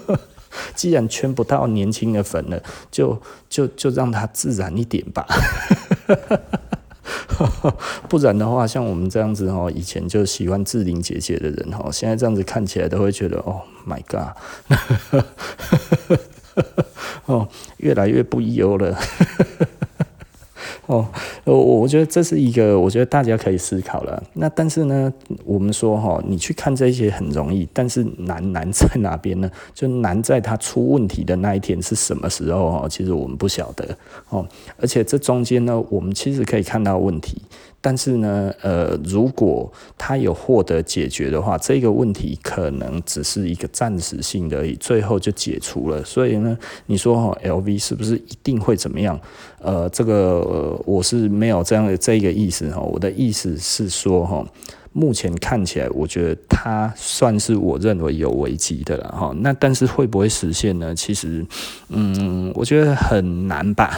[0.75, 2.61] 既然圈不到年轻的粉了，
[2.91, 5.25] 就就就让它自然一点吧。
[8.07, 14.38] 不然的话，像我们这样子哦，以前就喜欢志玲姐姐的人哦，现在这样子看起来都会觉得哦，My God，
[17.25, 18.97] 哦，越来越不优了。
[20.85, 21.07] 哦，
[21.45, 24.23] 我我觉得这是一个，我觉得大家可以思考了。
[24.33, 25.11] 那但是呢，
[25.45, 29.49] 我们说哈，你去看这些很容易，但是难难在哪边呢？
[29.73, 32.88] 就难在它出问题的那一天是什么时候哈？
[32.89, 33.97] 其实我们不晓得
[34.29, 34.45] 哦。
[34.77, 37.41] 而且这中间呢，我们其实可以看到问题。
[37.81, 46.03] 但是呢，呃，如果他有获得解决的话，这个问题可能只是一个暂时性的而已，最后就解除了。
[46.03, 49.19] 所以呢，你说哈，LV 是不是一定会怎么样？
[49.62, 52.81] 呃，这个我是没有这样的这个意思哈。
[52.81, 54.43] 我的意思是说哈，
[54.97, 59.36] 目前看起来，我觉得它算是我认为有危机的了哈。
[59.41, 60.95] 那但是会不会实现呢？
[60.95, 61.45] 其实，
[61.89, 63.97] 嗯，我觉得很难吧。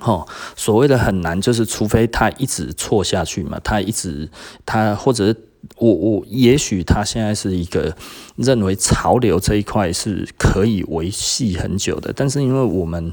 [0.00, 4.30] 哦，所谓的很难，就是除非他一直错下去嘛，他一直
[4.64, 5.36] 他或者
[5.76, 7.94] 我我也许他现在是一个
[8.36, 13.12] 认为潮流这一块是可以维系很久的，但是因为我们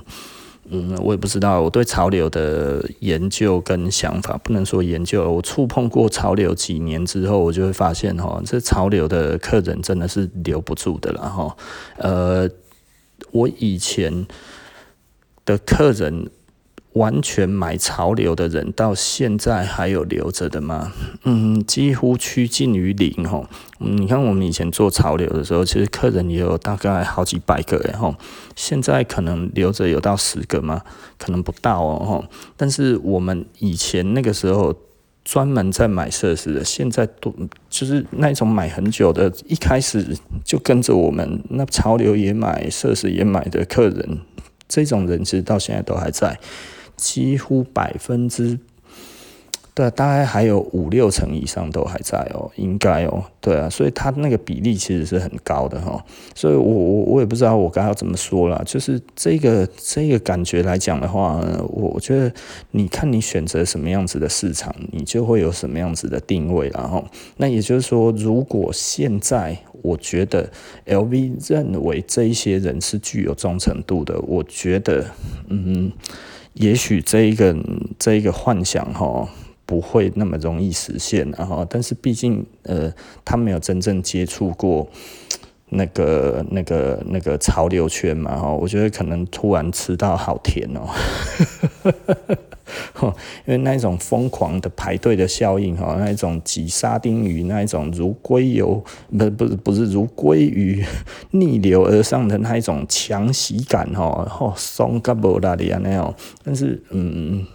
[0.70, 11.58] 嗯，我也不知道我对潮流的研究跟想法，不能说研究，我触碰过潮流几年之后，我就会发现哈，这潮流的客人真的是留不住的了哈。
[11.98, 12.50] 呃，
[13.32, 14.28] 我以前
[15.46, 16.30] 的客人。
[16.98, 20.92] 完全买潮流的人到现在还有留着的吗？
[21.24, 23.48] 嗯，几乎趋近于零吼。
[23.80, 28.14] 你看我们以前做潮流的时候，其实客人也有大概好几百个诶齁。
[28.56, 30.82] 现在可能留着有到十个吗？
[31.18, 32.26] 可能不到哦吼。
[32.56, 34.76] 但是我们以前那个时候
[35.24, 37.34] 专门在买设施的，现在都
[37.70, 44.20] 就是那种买很久的，一开始就跟着我们那潮流也买设施也买的客人，
[44.68, 46.40] 这种人其实到现在都还在。
[46.98, 48.60] 几乎百分之，
[49.74, 62.34] 对，大概还有五六成以上都还在哦，应该哦，对啊，所以他那个比例其实是很高的哈，所以我我我也不知道我该要怎么说啦，就是这个这个感觉来讲的话，我我觉得
[62.72, 67.06] 你看你选择什么样子的市场，你就会有什么样子的定位，然后
[67.38, 70.50] 那也就是说，如果现在我觉得
[70.88, 75.06] LV 认为这一些人是具有忠诚度的，我觉得
[75.50, 75.92] 嗯。
[76.60, 77.56] 也许这一个
[78.00, 79.28] 这一个幻想哈
[79.66, 82.92] 不会那么容易实现，然后但是毕竟呃
[83.24, 84.90] 他没有真正接触过
[85.70, 90.90] 那个那个那个潮流圈嘛哈，我觉得可能突然吃到好甜哦。
[93.46, 98.84] 因为那一种疯狂的排队的效应哈，那一种挤沙丁鱼，那一种如龟游
[99.18, 100.84] 不不是不是如鲑鱼
[101.32, 106.14] 逆流而上的那一种强袭感哈，吼松嘎不拉的那样，
[106.44, 107.46] 但是嗯，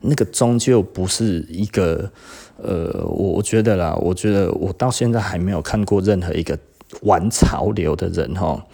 [0.00, 2.10] 那个终究不是一个
[2.56, 6.58] 呃，我觉得啦，我觉得我到现在还没有看过任何一个
[7.02, 8.64] 玩潮流的人哈，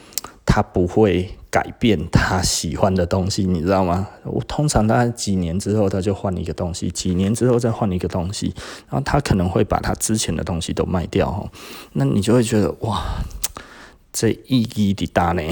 [0.44, 1.34] 他不会。
[1.52, 4.06] 改变他喜欢的东西，你知道吗？
[4.22, 8.54] 我通常大概几年之后，他就换一个东西，几年之后再换一个东西，
[8.88, 11.50] 然后他可能会把他之前的东西都卖掉哈。
[11.94, 13.02] 那你就会觉得哇，
[14.12, 15.42] 这意义的大呢？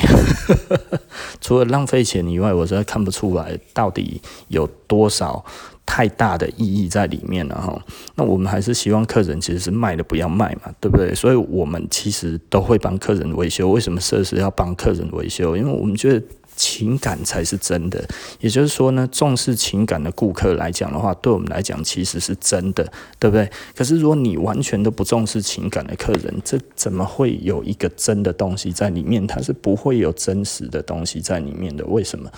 [1.42, 5.44] 除了浪费钱以外，我实在看不出来到底有多少。
[5.90, 7.82] 太大的意义在里面了哈，
[8.14, 11.14] 那我们还是希望客人其实是卖的不要卖嘛，对不对？
[11.14, 13.70] 所以我们其实都会帮客人维修。
[13.70, 15.56] 为什么设施要帮客人维修？
[15.56, 16.22] 因为我们觉得
[16.54, 18.06] 情感才是真的。
[18.38, 22.84] 也就是说呢，重视情感的顾客来讲的话，对我们来讲其实是真的，
[23.18, 23.50] 对不对？
[23.74, 29.26] 可是如果你完全都不重视情感的客人，这怎么会有一个真的东西在里面？
[29.26, 31.82] 它是不会有真实的东西在里面的。
[31.86, 32.30] 为什么？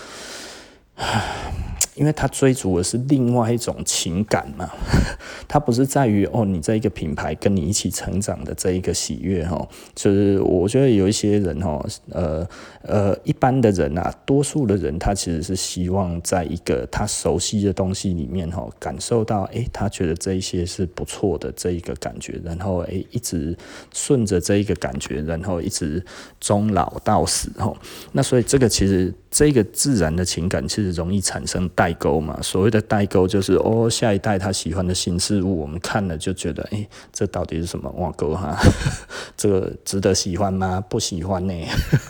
[1.95, 4.69] 因为他追逐的是另外一种情感嘛，
[5.47, 12.47] 他不是在于哦，你这一个品牌跟你一起成长的这一个喜悦哈，就是我觉得有一些人哈，呃
[12.83, 23.57] 呃，一般的人啊，多数的人他其实是希望在一个他熟悉的东西里面哈，感受到诶，他觉得这一些是不错的这一个感觉，然后诶，一直
[23.93, 26.03] 顺着这一个感觉，然后一直
[26.39, 27.73] 终老到死哈，
[28.13, 29.13] 那所以这个其实。
[29.31, 32.37] 这个自然的情感其实容易产生代沟嘛。
[32.41, 38.57] 所谓的代沟就是哦，下一代他喜欢的新事物，我们看了就觉得，哎，这到底是什么挂钩哈？
[39.37, 40.83] 这个值得喜欢吗？
[40.89, 41.53] 不喜欢呢，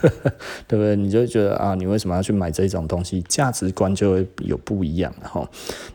[0.67, 0.95] 对不对？
[0.95, 3.21] 你就觉得啊，你为什么要去买这种东西？
[3.29, 5.47] 价值观就会有不一样哈。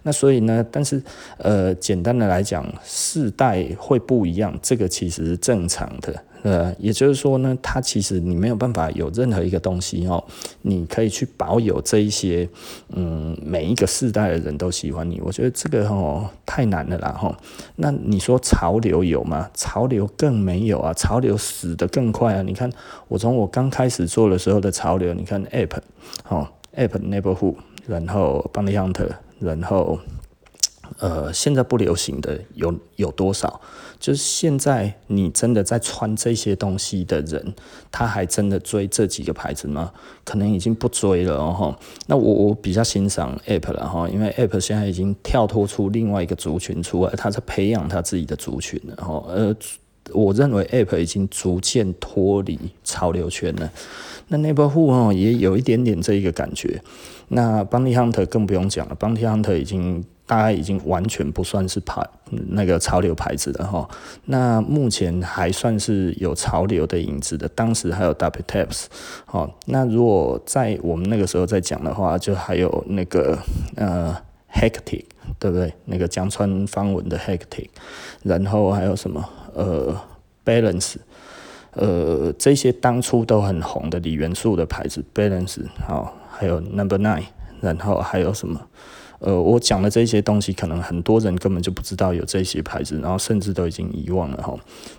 [0.04, 1.02] 那所以呢，但是
[1.38, 6.22] 呃，简单的来讲，世代会不一样，这个其实是正常的。
[6.46, 10.22] 呃，也就是说呢，它其实你没有办法有任何一个东西哦，
[10.62, 12.48] 你可以去保有这一些，
[12.90, 17.36] 嗯，每一个世代的人都喜欢你，我觉得这个哦太难了啦哈。
[17.74, 19.50] 那你说潮流有吗？
[19.54, 22.42] 潮流更没有啊，潮流死得更快啊。
[22.42, 22.70] 你看
[23.08, 25.78] 我从我刚开始做的时候的潮流，你看 App，
[26.28, 27.56] 哦 App Neighborhood，
[27.88, 29.98] 然后 Bounty Hunter，然后。
[30.98, 33.60] 呃，现在不流行的有有多少？
[33.98, 37.54] 就是现在你真的在穿这些东西的人，
[37.90, 39.90] 他还真的追这几个牌子吗？
[40.22, 41.74] 可能已经不追了哦。
[42.06, 49.24] 那我我比较欣赏 App 了哈，因为 App 现在已经跳脱出另外一个族群出来，他在培养他自己的族群了哈。
[49.28, 49.56] 呃，
[50.12, 53.72] 我认为 App 已经逐渐脱离潮流圈了。
[54.28, 56.82] 那 Neighborhood 哦，也有一点点这一个感觉。
[57.28, 62.04] 那 Bounty Hunter 更不用讲了，Bounty Hunter 已经大概已经完全不算是牌
[62.48, 63.88] 那个潮流牌子了哈。
[64.24, 68.86] 那目前还算是有潮流的影子的，当时还有 W Taps
[69.30, 69.48] 哦。
[69.66, 73.38] 那如果在我们那个时候再讲的话，就还有那个
[73.76, 74.16] 呃
[74.52, 75.04] Hectic
[75.38, 75.72] 对不对？
[75.84, 77.68] 那个江川方文的 Hectic，
[78.24, 79.94] 然后还有什么呃
[80.44, 80.96] Balance，
[81.72, 87.26] 呃这些当初都很红的锂元素的牌子 Balance 好，还有 Number Nine，
[87.60, 88.60] 然后还有什么？
[89.18, 94.54] 呃，我讲的这些东西，可能很多人根本就不知道有这些牌子，然后甚至都已经遗忘了哈。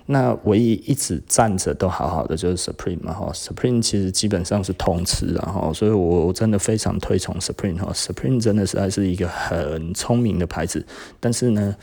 [0.08, 10.86] 那唯一一直站着都好好的就是 Supreme 嘛哈，Supreme 其实基本上是通吃然后，所以我我真的非常推崇 Supreme 哈，Supreme 真的是还是一个很聪明的牌子，
[11.20, 11.76] 但是呢，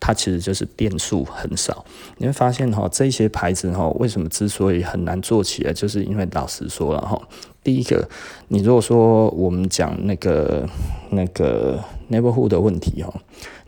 [0.00, 1.84] 它其实就是店数很少。
[2.16, 7.20] 你会发现哈，这些牌子哈，为什么之所以很难做起来，就是因为老实说了哈。
[7.66, 8.08] 第一个，
[8.46, 10.64] 你如果说我们讲那个
[11.10, 13.12] 那个 neighborhood 的问题哈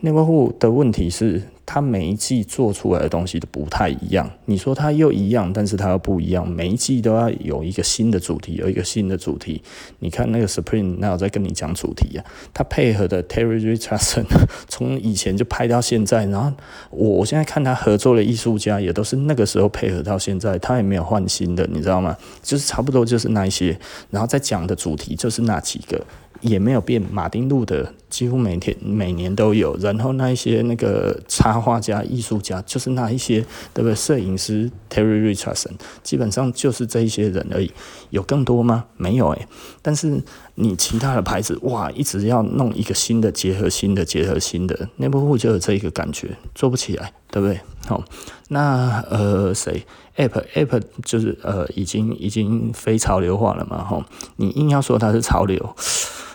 [0.05, 1.43] ，neighborhood 的问题是。
[1.71, 4.31] 它每一季做出来的东西都不太一样。
[4.47, 6.49] 你说它又一样，但是它又不一样。
[6.49, 9.63] 每一季都要有一个新的主题，有一个新的主题。
[9.99, 12.25] 你看那个 Supreme，那我在跟你讲主题啊。
[12.55, 14.25] 他配合的 Terry Richardson
[14.67, 16.51] 从以前就拍到现在，然后
[16.89, 22.17] 我我现在看他合作的艺术家也都是那个时候配合到现在，他也没有换新的，你知道吗？
[22.43, 23.79] 就是差不多就是那一些，
[24.09, 26.03] 然后再讲的主题就是那几个。
[26.41, 33.41] 也没有变，马丁路的几乎每天每年都有，然后那一些那个插画家、艺术家，就是那一些
[33.75, 33.95] 对不对？
[33.95, 37.71] 摄影师 Terry Richardson，基本上就是这一些人而已。
[38.11, 38.87] 有更多吗？
[38.97, 39.47] 没有诶、
[39.83, 40.23] 但是
[40.55, 47.61] 你其他的牌子，哇，一直要弄一个新的结合新的结合新的，内部户就有这一个感觉，做不起来，对不对？
[47.87, 48.03] 好，
[48.49, 49.85] 那呃谁
[50.17, 53.85] ？App App 就是呃已经已经非潮流化了嘛？
[53.85, 54.03] 哈，
[54.37, 55.77] 你硬要说它是潮流。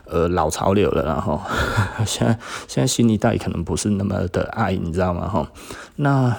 [0.06, 1.42] 呃，老潮流了，然后
[2.06, 2.38] 现在
[2.68, 5.28] 现在新一代可能不是那么的爱，你知道吗？
[5.28, 5.50] 哈，
[5.96, 6.36] 那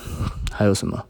[0.53, 1.05] 还有什么？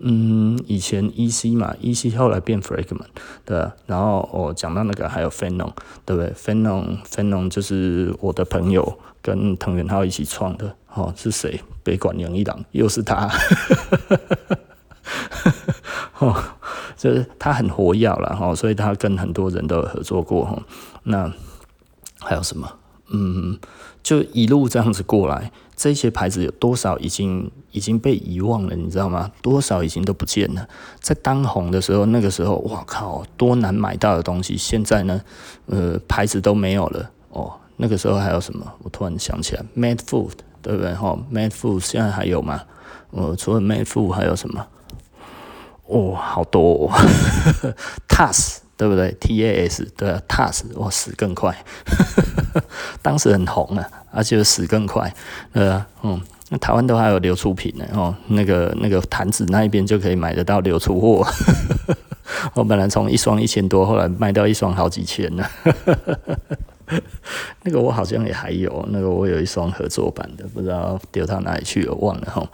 [0.00, 3.08] 嗯，以前 EC 嘛，EC 后来变 Fragment，
[3.44, 5.72] 对，然后我讲到那个还有 Phenon，
[6.06, 11.60] 对不对？Phenon Phenon 就是我的朋友跟藤原浩一起创的，哦，是谁？
[11.82, 13.28] 北管杨一郎，又是他，
[16.20, 16.44] 哦，
[16.96, 20.62] 就是他很活跃了，哈，所以他跟很多人都有合作过，哈，
[21.02, 21.32] 那。
[22.20, 22.70] 还有什么？
[23.10, 23.58] 嗯，
[24.02, 28.76] 就一路这样子过来，这些牌子有多少已经已经被遗忘了？
[28.76, 29.30] 你知道吗？
[29.40, 30.68] 多少已经都不见了。
[31.00, 35.22] 在当红的时候，那个时候，哇靠，多难买到的东西，现在呢，
[35.66, 37.10] 呃，牌子都没有了。
[37.30, 38.70] 哦，那个时候还有什么？
[38.82, 40.92] 我突然想起来，Mad Food，对不对？
[40.92, 42.60] 哈，Mad Food 现在还有吗？
[43.12, 44.66] 呃，除了 Mad Food 还有什么？
[45.86, 46.92] 哦，好多哦
[48.06, 48.58] ，TAS。
[48.78, 51.54] 对不对？T A S 对啊，TAS 哇死更快，
[53.02, 55.12] 当时很红啊，而且死更快，
[55.52, 56.18] 对啊，嗯，
[56.50, 61.26] 那台湾都还有流出品呢，哦，那个那个坛子那一边就可以买得到流出货，
[62.54, 65.44] 我 本来从一双一千多，后来卖掉一双好几千呢，
[67.64, 72.48] 那个我好像也还有，那个我有一双合作版的，不知道丢到哪里去了，忘了哈，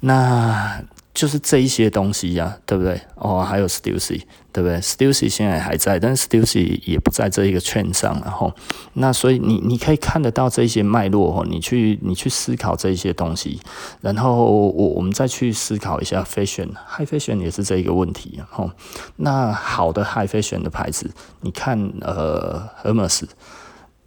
[0.00, 0.82] 那。
[1.12, 2.98] 就是这一些东西呀、啊，对不对？
[3.16, 8.52] 哦，还有 Stussy，对不对？Stussy 现在还在，但是 Stussy 也不在这一个圈上，然后，
[8.94, 13.60] 那所以你你可以看得到这些脉络哦，你去你去思考这一些东西，
[14.00, 18.70] 然后我我们再去思考一下 Fashion，High Fashion 也是这一个问题，然后，
[19.16, 21.10] 那好的 High Fashion 的牌子，
[21.40, 23.22] 你看呃，Hermes，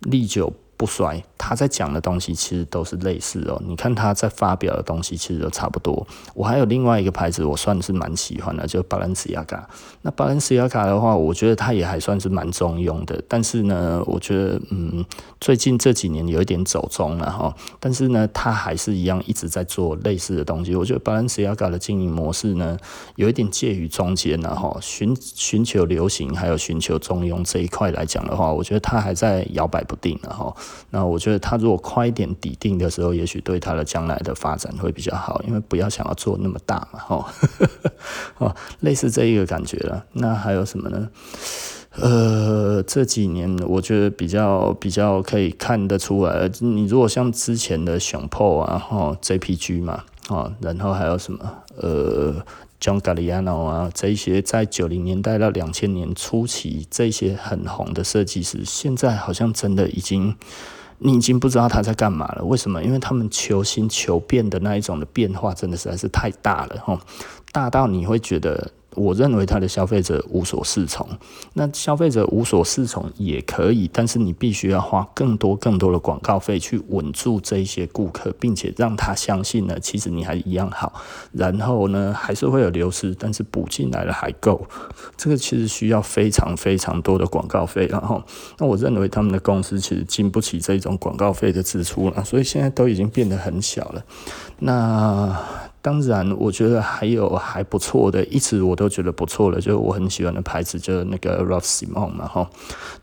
[0.02, 0.54] 历久。
[0.76, 3.62] 不衰，他在讲的东西其实都是类似哦。
[3.68, 6.08] 你看他在发表的东西其实都差不多。
[6.34, 9.68] 我还有另外一个牌子，我算是蛮喜欢的，就巴伦西亚卡。
[10.04, 13.22] 那巴伦西亚卡的话，我觉得它也还算是蛮中庸的。
[13.28, 15.04] 但是呢，我觉得嗯，
[15.42, 17.54] 最近这几年有一点走中了哈。
[17.78, 20.74] 但是呢，它还是一样一直在做类似的东西。
[20.74, 22.78] 我觉得巴伦西亚卡的经营模式呢，
[23.18, 24.78] 有一点介于中间了哈。
[24.80, 30.56] 寻寻求流行，还有寻求中庸这一块来讲的话，我觉得它还在摇摆不定了哈。
[30.92, 37.26] 那我觉得他如果快一点底定的时候，也许对他的将来的发展会比较好，因为不要想要做那么大嘛，
[38.40, 40.06] 哦，类似这一个感觉了。
[40.14, 41.10] 那还有什么呢？
[42.00, 51.40] 呃，这几年我觉得比较比较可以看得出来，你如果像之前的熊 po 啊，吼 JPG 嘛，哦，然后还有什么？
[51.78, 52.36] 呃。
[52.84, 60.36] John Galliano 啊，这些在九零年代到两千年初期，这些很红的设计师，现在好像真的已经，
[61.00, 62.44] 你已经不知道他在干嘛了。
[62.44, 62.84] 为什么？
[62.84, 67.00] 因为他们求新求变的那一种的变化，真的实在是太大了哦，
[67.52, 71.08] 大到你会觉得我认为他的消费者无所适从。
[71.54, 80.94] 那消费者无所适从也可以，但是你必须要花更多更多的广告费去稳住这一些顾客，并且让他相信呢，其实你还一样好。
[81.32, 84.66] 然后呢，还是会有流失，但是补进来了还够。
[85.18, 87.88] 这个其实需要非常非常多的广告费。
[87.88, 88.24] 然后，
[88.58, 94.04] 那我认为他们的公司其实经不起这种广告费的支出了，所以现在都已经变得很小了。
[94.60, 95.38] 那。
[95.84, 102.50] 当然，我觉得还有还不错的，一直我都觉得不错的，就是我很喜欢的牌子，就是那个 Raf Simons 嘛，哈。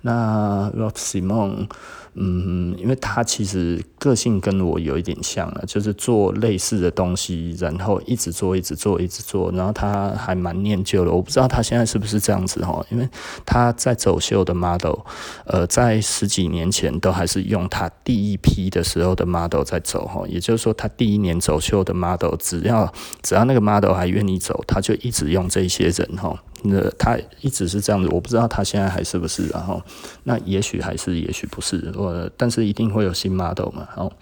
[0.01, 1.67] 那 Raf Simons。
[2.15, 11.13] 嗯，因为他其实个性跟我有一点像了，就是做类似的东西，然后一直做，一直做，一直做，然后他还蛮念旧的。
[11.13, 13.09] 我不知道他现在是不是这样子哈，因为
[13.47, 14.99] 他在走秀的 model，
[15.45, 22.93] 呃，在十几年前都还是用他第一批的时候的 model 在走哈，也就是说他第一年走秀的 model，只要
[23.23, 26.39] 只要那个 model 还愿意走，他就一直用这些人哈。
[26.63, 29.83] 那他一直是这样子，我不知道他现在还是不是，然后
[30.25, 34.13] 那也许还是，也许不是，我但是一定会有新 model 嘛，然后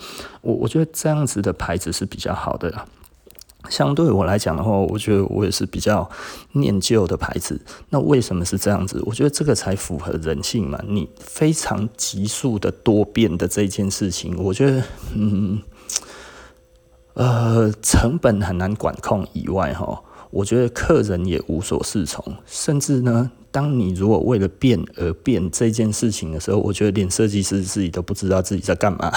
[0.41, 2.73] 我我觉得这样子的牌子是比较好的，
[3.69, 6.09] 相对我来讲的话，我觉得我也是比较
[6.53, 7.61] 念旧的牌子。
[7.91, 9.03] 那为什么是这样子？
[9.05, 10.81] 我觉得这个才符合人性嘛。
[10.87, 14.81] 你非常急速的多变的这件事情，我觉得
[15.17, 15.61] 嗯
[17.19, 20.03] 呃成本很难管控以外，哈。
[20.31, 29.11] 我觉得客人也无所适从，甚至呢，当你如果为了变而变这件事情的时候，我觉得连设计师自己都不知道自己在干嘛。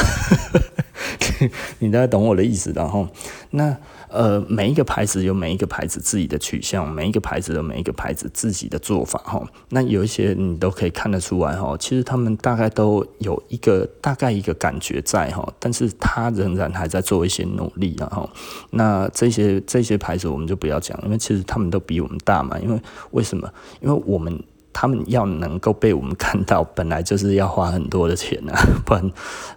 [1.79, 3.07] 你大概懂我的意思，然后
[3.51, 3.77] 那。
[4.11, 9.41] 呃，每一个牌子有每一个牌子自己的取向，每一个牌子有每一个牌子自己的做法哈。
[9.69, 18.29] 那有一些你都可以看得出来哈，其实他们大概都有一个大概一个感觉在哈，但是他仍然还在做一些努力然后。
[18.71, 22.59] 那这些这些牌子我们就不要讲，因为其实他们都比我们大嘛。
[22.59, 22.81] 因为
[23.11, 23.49] 为什么？
[23.79, 24.37] 因为我们。
[24.73, 28.55] 他们要能够被我们看到，本来就是要花很多的钱啊，
[28.85, 29.11] 不然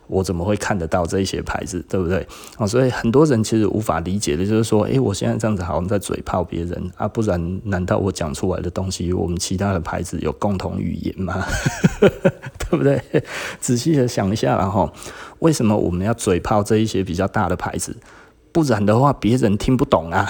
[0.06, 2.26] 我怎么会看得到这些牌子，对不对？
[2.58, 11.44] 哦，所以很多人其实无法理解的，就是说，诶，我现在这样子好像在嘴炮别人啊，不然难道我讲出来的东西，我们其他的牌子有共同语言吗？
[12.00, 13.02] 对不对？
[13.60, 14.92] 仔细的想一下，然后
[15.38, 17.96] 为什么我们要嘴炮这一些比较大的牌子？
[18.52, 20.26] 不然的话，别人听不懂啊。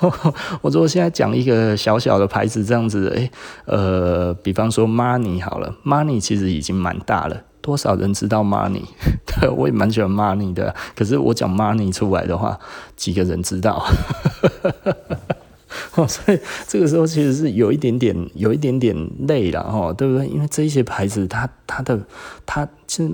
[0.62, 3.30] 我说我现在讲一个小小的牌子，这样子，诶，
[3.66, 8.82] 呃，比方说 Money 好了，Money 其实已经蛮大了，多少人知道 Money？
[9.26, 12.58] 对，我也蛮喜欢 Money 的，可是我讲 Money 出来的话，
[12.96, 13.84] 几个人知道？
[15.96, 20.26] 哦，所以这个时候其实是有一点点，有一点点累了，哈，对不对？
[20.28, 22.00] 因为这些牌子，它它的
[22.46, 22.68] 它。
[22.94, 23.10] 是，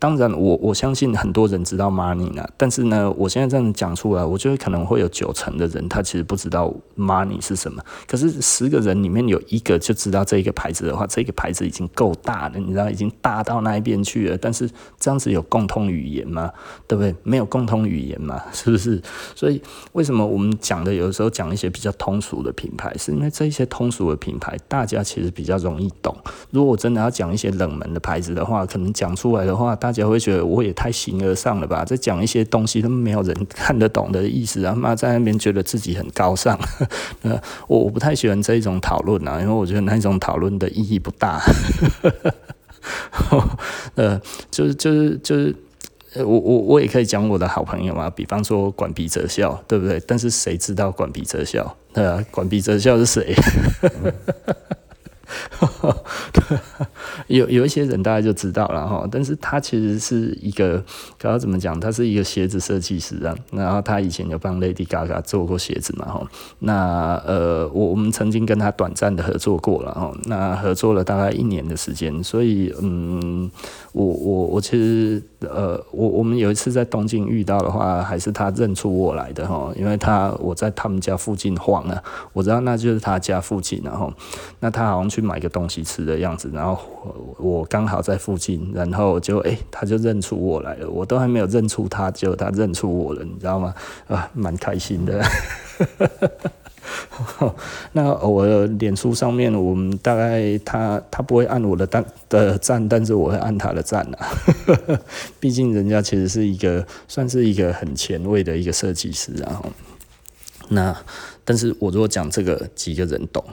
[0.00, 7.80] 当然我，我相信很多人知道 Money 呢，但是呢，我现在这样讲出来，我觉得可能会有九成的人他其实不知道 Money 是什么。
[8.08, 14.36] 可是十个人里面有一个就知道这一个牌子的话，这个牌子已经够大了，你知道，已经大到那一边去了。
[14.36, 14.68] 但是
[14.98, 16.50] 这样子有共通语言吗？
[16.88, 17.14] 对不对？
[17.22, 19.00] 没有共通语言嘛， 是不是？
[19.36, 19.62] 所以
[19.92, 26.16] 为什么我们讲的有时候讲一些比较通俗的品牌，是因为这一些通俗的品牌大家其实比较容易懂。
[26.50, 29.14] 如果我真的要讲一些冷门的牌子的话，可能讲。
[29.20, 31.84] 出来的话，大家会觉得我也太形而上了吧？
[31.84, 36.58] 在讲一些东西都没有人看得懂的意思，然后在那边觉得自己很高尚。
[37.20, 41.38] 呃，我我不太喜欢这一种讨论啊，因为我觉得那一种讨论的意义不大。
[43.94, 44.18] 呃，
[44.50, 45.54] 就是就是就是，
[46.14, 50.02] 我我我也可以讲我的好朋友嘛，比方说管鼻哲孝，对不对？
[50.06, 51.76] 但是谁知道管鼻哲孝？
[51.92, 53.34] 呃，管鼻哲孝是谁？
[57.28, 60.82] 有有一些人大家就知道了哈，但是他其实是一个，
[61.18, 61.78] 刚刚怎么讲？
[61.78, 66.26] 他是一个鞋子设计师啊，然后他以前有帮 Lady Gaga 做过鞋子嘛哈。
[66.58, 73.50] 那呃，我我们曾经跟他短暂的合作过了哈，那合作了大概一年的时间，所以嗯，
[73.92, 84.12] 我我我其实呃，我我们有一次在东京遇到的话，还是他认出我来的哈，因为他我在他们家附近晃啊，我知道那就是他家附近然后，
[84.60, 86.78] 那他好像去买个东西吃的样子，然后。
[87.38, 93.74] 我刚好在附近，然后就诶、他就认出我来了，我都还没有认出他，就他认出我了，你知道吗？
[94.06, 95.24] 啊，蛮开心的。
[97.92, 104.28] 那我的脸书上面，我们大概他他不会按我的单的赞，但是我会按他的赞啊。
[105.38, 109.64] 毕竟人家其实是一个算是一个很前卫的一个设计师，然后
[110.68, 110.96] 那
[111.44, 113.44] 但是我如果讲这个，几个人懂。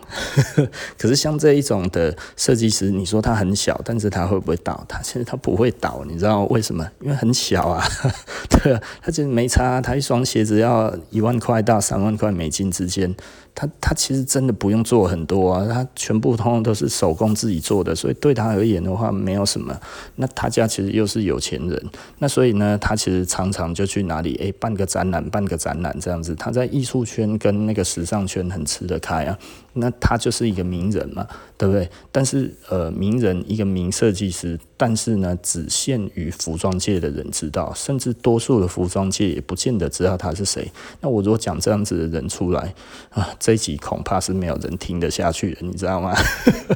[0.97, 4.85] 可是像这一种的设计师，你说他很小，但是他会不会倒？
[4.87, 6.87] 他其实他不会倒，你知道为什么？
[7.01, 7.83] 因为很小啊。
[8.49, 13.15] 对啊，他其实没差，他一双鞋子要一万块到三万块美金之间。
[13.59, 19.75] 他他其实真的不用做很多啊，他全部通通都是手工自己做的，所以对他而言的话没有什么。
[20.17, 21.85] 那他家其实又是有钱人，
[22.19, 26.35] 那所以呢，他其实常常就去哪里诶、办个展览，办个展览这样子。
[26.35, 29.35] 他在艺术圈跟那个时尚圈很吃得开啊，
[29.77, 31.25] 那他就是一个名人嘛，
[31.57, 31.89] 对不对？
[32.11, 40.71] 但是呃，名人一个名设计师，但是呢，只限于服装界的人知道，甚至多数的服装界也不见得知道他是谁。
[41.01, 42.73] 那我如果讲这样子的人出来
[43.09, 43.29] 啊。
[43.39, 46.13] 这一集恐怕是没有人听得下去的，你知道吗？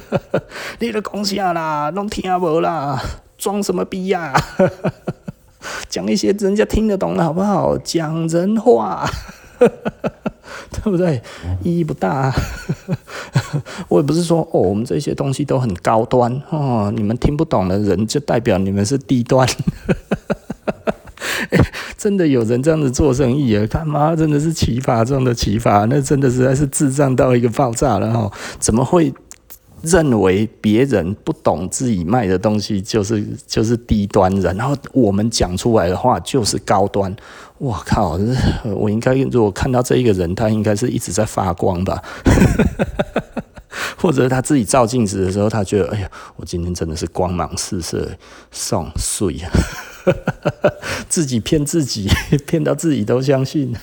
[0.79, 3.01] 你的讲啥啦，拢听无啦，
[3.37, 4.41] 装什么逼呀、啊？
[5.89, 7.77] 讲一些人家听得懂的好不好？
[7.79, 9.09] 讲人话，
[10.83, 11.21] 对不对？
[11.63, 12.09] 意义不大。
[12.09, 12.35] 啊
[13.89, 19.45] 我也不是说哦，我们这些东西都很高端哦，你们听不懂的人就代表你们是低端。
[21.49, 21.59] 欸、
[21.97, 23.67] 真的有人这样子做生意啊？
[23.69, 28.31] 他妈真的是奇葩中的奇葩，那真的实在是智障到一个爆炸了哈！
[28.57, 29.13] 怎么会
[29.83, 37.15] 认为别人不懂自己卖的东西就是就是低端，然后我们讲出来的话就是高端？
[37.57, 38.19] 我靠！
[38.75, 42.01] 我应该如果看到这一个人，他应该是一直在发光吧？
[43.97, 48.09] 或者他自己照镜子的时候，他觉得哎呀，我今天真的是光芒四射，
[48.51, 49.51] 送碎啊！
[51.07, 52.09] 自己骗自己，
[52.47, 53.75] 骗到自己都相信。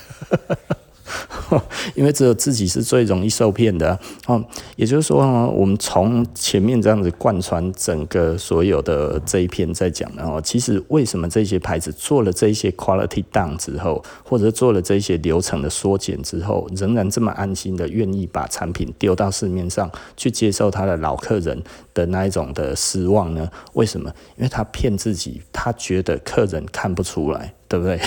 [1.95, 3.97] 因为只有自己是最容易受骗的
[4.27, 4.43] 哦。
[4.75, 21.61] 也就是说，我们从前面这样子贯穿整个所有的这一篇在讲的哦，其实为什么这些牌子做了这些 quality down 之后，或者做了这些流程的缩减之后，仍然这么安心的愿意把产品丢到市面上去接受他的老客人
[21.93, 23.49] 的那一种的失望呢？
[23.73, 24.09] 为什么？
[24.37, 27.53] 因为他骗自己，他觉得客人看不出来。
[27.69, 27.99] 对不对？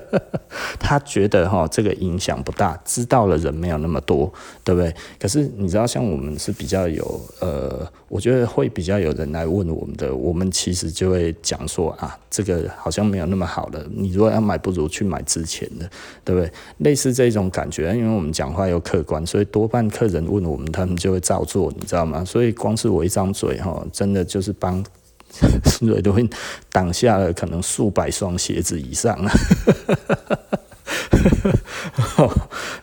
[0.78, 4.30] 他觉得哈，这个影响不大，知道的人没有那么多，
[4.62, 4.94] 对不对？
[5.18, 15.88] 可是你知道，像我们是比较有呃，我觉得会比较有人来问我们的，我们其实就会讲说啊，这个好像没有那么好的，你如果要买，不如去买之前的，
[16.22, 16.52] 对不对？
[16.78, 22.22] 类似这种感觉，因为我们讲话又客观，所以多半客人问我们，他们就会照做，你知道吗？
[22.22, 24.84] 所以光是我一张嘴哈，真的就是帮。
[25.80, 26.28] 瑞多宾
[26.70, 29.32] 挡下了可能数百双鞋子以上啊！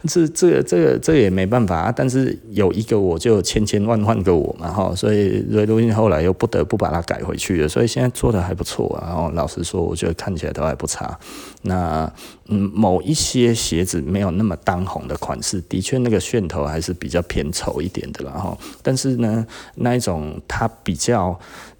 [0.07, 1.93] 这、这个、这个、这也没办法啊。
[1.95, 7.67] 但是有一个我就千千万万个我嘛哈，所以瑞多宾后来又不得不把它改回去了。
[7.67, 8.97] 所以现在做的还不错。
[9.01, 11.17] 然后老实说，我觉得看起来都还不差。
[11.63, 12.11] 那
[12.47, 18.57] 嗯，某一些鞋子没有那么当红的款式，的确那个楦头还是比较偏丑一点的了哈。
[18.81, 19.45] 但是呢，
[19.75, 21.37] 那一种它比较。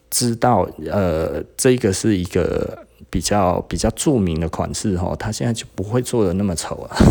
[0.10, 2.78] 知道，呃，这个是一个
[3.10, 6.98] 比较比较著名的款式哈，他现在就不会做的那么丑啊。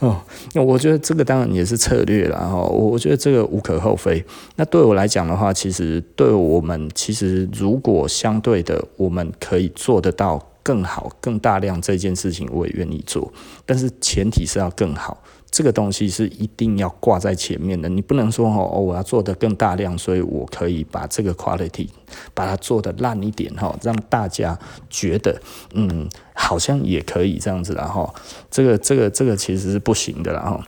[0.00, 0.20] 哦，
[0.52, 4.24] 那我觉得这个当然也是策略了哈，我觉得这个无可厚非。
[4.56, 13.32] 那对我来讲的话，其实对我们其实如果相对的，我们可以做得到更好、更大量这件事情，我也愿意做，
[13.64, 15.22] 但是前提是要更好。
[15.56, 21.88] 这个东西是一定要挂在前面的，你不能说哦，我要做得更大量，所以我可以把这个 quality
[22.34, 24.58] 把它做得烂一点哈，让大家
[24.90, 25.40] 觉得
[25.72, 28.14] 嗯，好像也可以这样子了哈。
[28.50, 30.62] 这个这个这个其实是不行的了哈。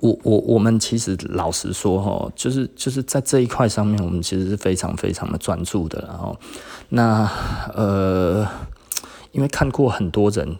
[0.00, 6.34] 我我我们其实老实说哈，就是就是在这一块上面，我们其实是非常非常的专注的然后
[6.88, 7.30] 那
[7.74, 8.48] 呃，
[9.32, 10.56] 因为看过很多人。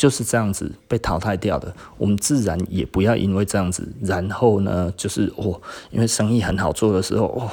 [0.00, 7.50] 就是这样子被淘汰掉的，我们自然也不要因为这样子，然后呢，就是哦，因为生意很好做的时候，哦，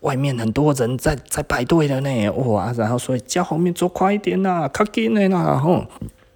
[0.00, 5.84] 外面很多人在在排队的呢，哇，然后所以叫后面做快一点呐，快点的啦，吼，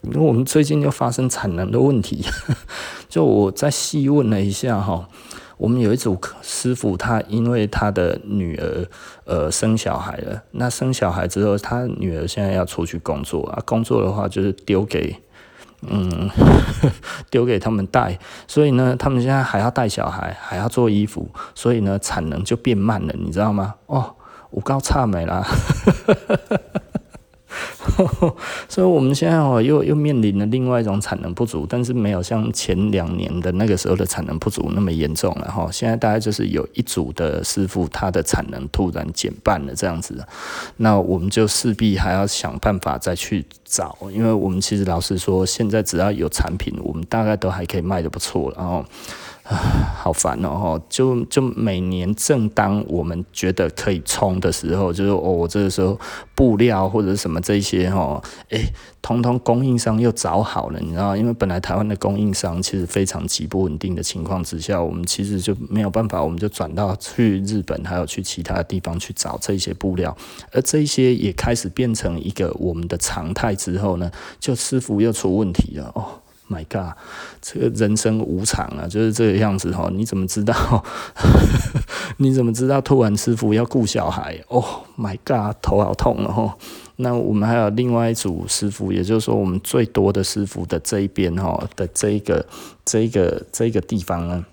[0.02, 2.22] 因为我们最近又发生产能的问题，
[3.08, 5.08] 就我再细问了一下哈。
[5.62, 8.84] 我们有一组师傅，他因为他的女儿
[9.24, 15.14] 呃生小孩了，那生小孩之后，他女儿现在要出去工作啊，工作的话就是丢给
[15.82, 16.28] 嗯
[17.30, 23.76] 丢给他们带，所以呢，他们现在还要带小孩，还要做衣服，所以呢，产能就变慢了，你知道吗？
[23.86, 24.16] 哦，
[24.50, 25.46] 我高差没啦。
[28.68, 35.68] 所以我们现在哦又又面临了另外一种产能不足，但是没有像前两年的那个时候的产能不足那么严重了哈。
[35.70, 40.24] 现在大概就是有一组的师傅他的产能突然减半了这样子，
[40.76, 48.84] 那我们就势必还要想办法再去找，因为我们其实老实说，现在只要有产品，我们大概都还可以卖得不错，然后。
[49.96, 50.80] 好烦哦！
[50.88, 55.98] 就就每年正当我们觉得可以冲的时候，就是哦，这个时候
[56.34, 58.60] 布料或者什么这些哈，哎，
[59.00, 61.16] 通通供应商又找好了，你知道？
[61.16, 70.16] 因为本来台湾的供应商其实非常极不稳定的情况之下，我们其实就没有办法，我们就转到去日本，还有去其他的地方去找这些布料，
[70.50, 76.21] 而这些也开始变成一个我们的常态之后呢，就师傅又出问题了哦。
[76.50, 76.96] My God，
[77.40, 79.88] 这个人生无常啊，就是这个样子哈。
[79.92, 80.84] 你怎么知道？
[82.18, 84.64] 你怎么知道突然师傅要顾小孩？Oh
[84.98, 86.54] my God，头好痛哦。
[86.96, 92.44] 那我们还有另外一组师傅，也就是说我们最多的师傅的这一边哈的这一个
[92.84, 94.44] 这一个这一个地方呢，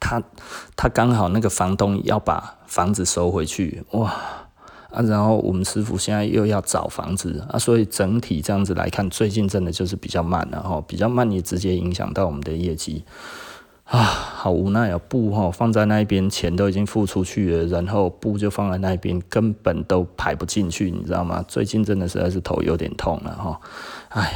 [0.00, 0.22] 他
[0.76, 4.45] 他刚好那个房东要把房子收回去，哇！
[4.96, 13.04] 啊，然后我们师傅现在又要找房子啊，所以整体这样子来看，最近真的就是比较慢，然后比较慢也直接影响到我们的业绩
[13.84, 21.44] 啊，好无奈啊，布哈放在那边，钱都已经付出去了，然后布就放在那边，根本都排不进去，你知道吗？
[21.46, 23.60] 最近真的实在是头有点痛了哈，
[24.08, 24.32] 哎，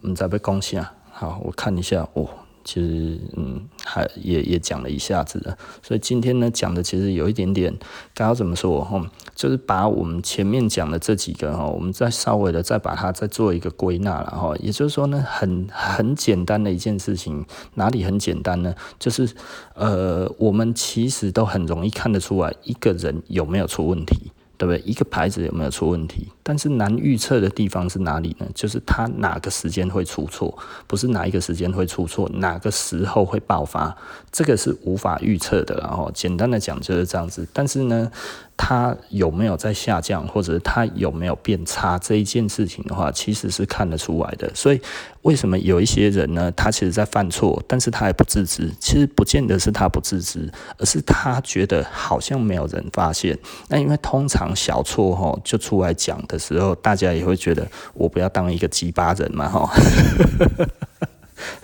[0.00, 2.28] 我们再被恭喜啊，好，我看一下哦。
[2.64, 7.70] 其实，嗯，还也也讲了一下子的，所以今天呢讲的其实有一点点，
[8.14, 9.04] 刚刚怎么说哈，
[9.34, 17.44] 就是把我们前面讲的这几个哈，我们再稍微的再把它再做一个归纳了哈，也就是说呢，很很简单的一件事情，
[17.74, 18.74] 哪里很简单呢？
[18.98, 19.28] 就是
[19.74, 24.32] 呃，我们其实都很容易看得出来一个人有没有出问题。
[24.64, 24.90] 对不对？
[24.90, 26.26] 一个牌子有没有出问题？
[26.42, 28.46] 但是难预测的地方是哪里呢？
[28.54, 30.56] 就是它哪个时间会出错，
[30.86, 33.94] 不是哪一个时间会出错，哪个时候会爆发，
[34.32, 35.76] 这个是无法预测的。
[35.76, 37.46] 然后简单的讲就是这样子。
[37.52, 38.10] 但是呢，
[38.56, 44.50] 它有没有在下降，或者它有没有变差这一件事情的话，其实是看得出来的。
[44.54, 44.80] 所以
[45.22, 46.50] 为什么有一些人呢？
[46.52, 48.70] 他其实在犯错，但是他还不自知。
[48.80, 53.38] 其实不见得是他不自知，而是他觉得好像没有人发现。
[53.68, 59.70] 那因为通常小错哈，就出来讲的时候，大家也会觉得我不要当一个鸡巴人嘛哈。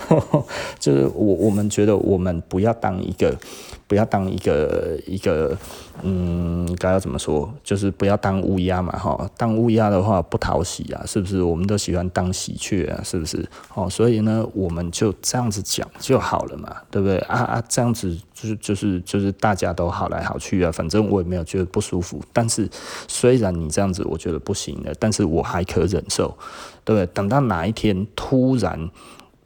[0.78, 3.36] 就是我我们觉得我们不要当一个。
[3.86, 5.58] 不要当一个一个，
[6.04, 7.52] 嗯，该要怎么说？
[7.64, 9.28] 就是不要当乌鸦嘛，哈！
[9.36, 11.42] 当乌鸦的话不讨喜啊，是不是？
[11.42, 13.44] 我们都喜欢当喜鹊啊，是不是？
[13.74, 17.18] 哦，所以呢，我们就这样子讲就好了嘛，对不对？
[17.18, 22.22] 啊啊，这样子就是就是就是大家都好来好去啊，反正我也没有觉得不舒服。
[22.32, 22.68] 但是
[23.08, 26.28] 虽然你这样子我觉得不行了，但是我还可忍受，
[26.84, 27.06] 对不对？
[27.12, 28.88] 等到哪一天突然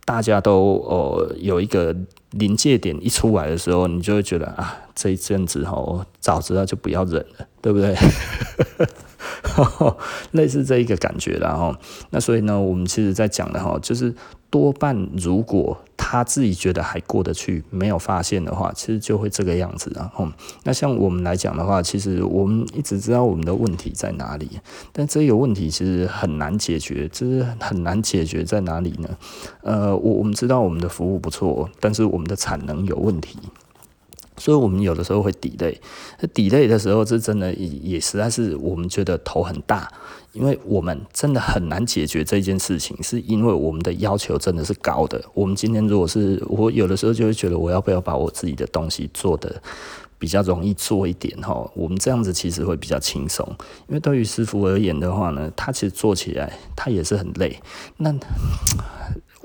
[0.05, 1.95] 大家都呃有一个。
[2.35, 7.95] 临界点一出来的时候，你就会觉得啊，这一阵子吼，早知道就不要忍了，对不对？
[10.33, 11.75] 类似这一个感觉，然后
[12.11, 14.15] 那所以呢，我们其实在讲的哈，就是
[14.51, 19.91] 多半如果他自己觉得还过得去，没有发现的话，其实就会这个样子。
[19.95, 20.29] 然后
[20.65, 24.49] 那像我们来讲的话，其实我们一直知道我们的问题在哪里，
[24.93, 29.09] 但这个问题其实很难解决，就是很难解决在哪里呢？
[29.63, 33.39] 呃，我我们知道我们的服务不错，但是我们的产能有问题。
[34.37, 39.89] 所以，我们有的时候会 delay，delay 的时候，这真的也也实在是我们觉得头很大，
[40.33, 45.25] 因为我们真的很难解决这件事情，是因为我们的要求真的是高的。
[45.35, 49.63] 我们今天如果是我有的时候就会觉得，我要不要把我自己的东西做得
[50.19, 51.71] 比较容易做一点哈？
[51.75, 53.47] 我们这样子其实会比较轻松，
[53.89, 57.61] 因为对于师傅而言的话呢，他其实做起来他也是很累。
[57.99, 58.13] 那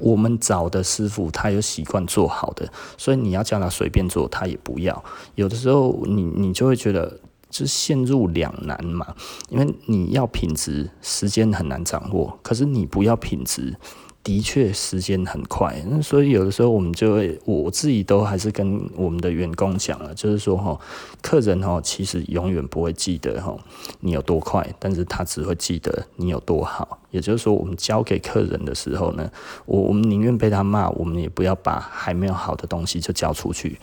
[0.02, 5.04] 我们找的师傅，他有习惯做好的，所以你要叫他随便做，他也不要。
[5.36, 7.20] 有的时候你，你就会觉得，
[7.50, 9.16] 就陷入两难嘛，
[9.50, 13.76] 因为你要品质，时间很难掌握，可是你不要品质。
[14.22, 20.78] 的确，时间很快，那所以有的时候我们就会，我自己都还是跟我们的员工讲了，就是说哈，
[21.22, 23.58] 客人哈其实永远不会记得哈
[24.02, 27.00] 你有多快，但是他只会记得你有多好。
[27.12, 29.32] 也就是说，我们交给客人的时候呢，
[29.66, 33.80] 我我们宁愿被他骂，我们也不要把还没有好的东西就交出去。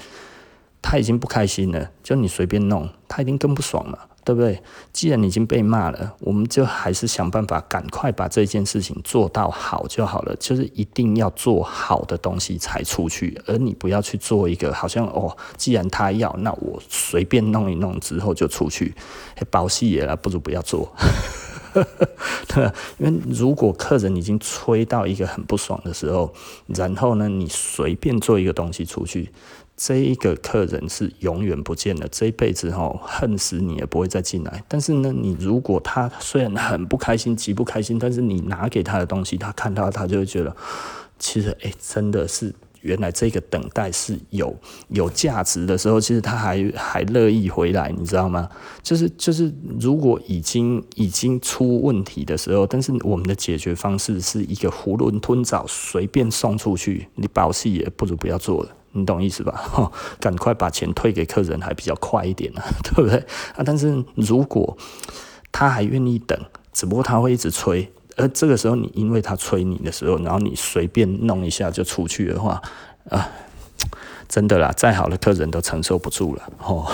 [0.80, 3.98] 他已经不开心了，就你随便弄，他一定更不爽了。
[4.26, 4.60] 对不对？
[4.92, 10.34] 既然已经被骂了，我们就还是想办法赶快把这件事情做到好就好了。
[10.40, 18.92] 就是一定要做好的东西才出去，而你不要去做一个好像哦，既然他要，那我随便弄一弄之后就出去，
[19.48, 20.92] 保戏也了，不如不要做。
[22.48, 22.64] 对，
[22.98, 26.34] 因为如果客人已经催到一个很不爽的时候，
[26.66, 29.30] 然后呢，你随便做一个东西出去，
[29.76, 34.64] 这一个客人是永远不见了，这一辈子哈恨死你也不会再进来。
[34.66, 40.56] 但是呢，你如果他虽然很不开心，极不开心，但是你拿给他的东西，他看到他就会觉得，
[41.18, 42.54] 其实哎、真的是。
[42.82, 44.54] 原来这个等待是有
[44.90, 48.48] 有价值的时候，其实他还还乐意回来，你知道吗？
[48.80, 59.52] 就是就是，如果已经已经出问题的时候，但是我们的解决方式是一个囫囵吞枣，随便送出去，你保戏也不如不要做了，你懂意思吧？
[59.52, 63.18] 哈， 赶快把钱退给客人还比较快一点呢， 对不对？
[63.54, 64.76] 啊，但是如果
[65.52, 66.38] 他还愿意等，
[66.72, 67.92] 只不过他会一直催。
[68.16, 72.62] 而这个时候，你因为他催你的时候，然后你随便弄一下就出去的话，
[73.10, 73.28] 啊，
[74.28, 76.86] 真的啦，再好的客人都承受不住了哦。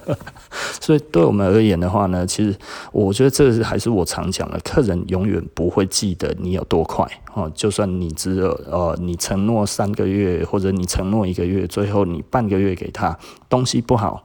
[0.80, 2.56] 所以对我们而言的话呢，其实
[2.92, 7.50] 我觉得这是还是我常讲的，客人永远不会记得你有多快哦。
[7.54, 13.16] 就算你只有呃，你承诺三个月或者你承诺一个月，最后你半个月给他
[13.48, 14.24] 东西不好，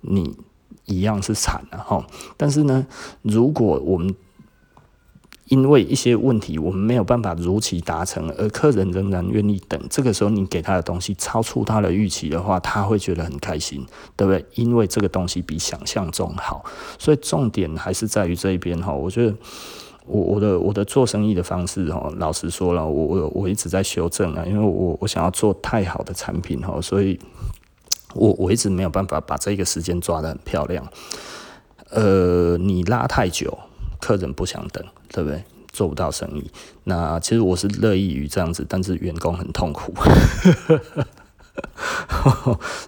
[0.00, 0.36] 你
[0.86, 2.04] 一样是惨的哈。
[2.36, 2.86] 但是呢，
[3.22, 4.14] 如果我们
[5.50, 9.80] 因为一些问题，我们没有办法如期达成，而客人仍然愿意等。
[9.90, 13.84] 这个时候，你给他的东西超出他的预期的话，他会觉得很开心，
[14.14, 14.46] 对不对？
[14.54, 16.64] 因为这个东西比想象中好，
[17.00, 18.92] 所以重点还是在于这一边哈。
[18.92, 19.34] 我觉得
[20.06, 27.18] 我我的我的做生意的方式哈，老实说了，我我我一直在修正啊，因为我我想要做太好的产品哈，所以
[28.14, 30.86] 我我一直没有办法把这个时间抓得很漂亮。
[31.90, 33.58] 呃，你拉太久。
[34.00, 34.82] 客人不想等，
[35.12, 35.42] 对不对？
[35.72, 36.50] 做不到生意。
[36.84, 39.94] 那其实我是乐意于这样子，但是员工很痛苦。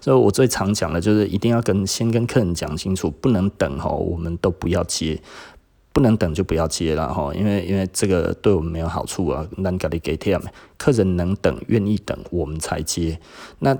[0.01, 5.21] 所以，我最常讲的就是一定要跟先跟客人讲清楚，不能等哈，我们都不要接。
[5.95, 9.47] 不能等就不要接了哈，因为因为这个对我们没有好处啊。
[9.59, 13.21] 那给你给他们，客人能等愿意等，我们才接。
[13.59, 13.77] 那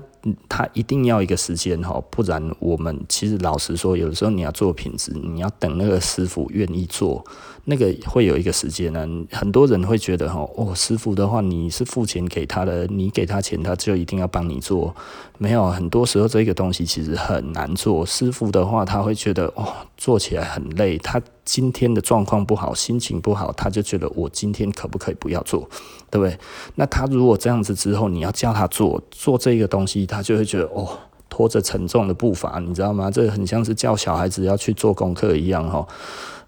[0.47, 7.25] 他一定要一个时间哈，不然我们其实老实说，有的时候你要做品质，你要等那个师傅愿意做，
[7.65, 9.07] 那个会有一个时间呢。
[9.31, 14.95] 很多人会觉得哈，哦，师傅的话你是付钱给他的，你给他钱，他就一定要帮你做。
[15.37, 18.05] 没有，很多时候这个东西其实很难做。
[18.05, 21.21] 师傅的话，他会觉得哦，做起来很累，他。
[21.45, 25.69] 今天的状况不好，心情不好，他就觉得我今天可不可以不要做，
[26.09, 26.39] 对不对？
[26.75, 30.87] 那他如果这样子之后，你要叫他做做这个东西，他就会觉得哦，
[31.27, 33.11] 拖着沉重的步伐，你知道吗？
[33.11, 35.85] 这很像是叫小孩子要去做功课一样哈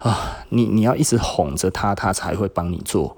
[0.06, 0.36] 啊！
[0.50, 3.16] 你你要一直哄着他，他才会帮你做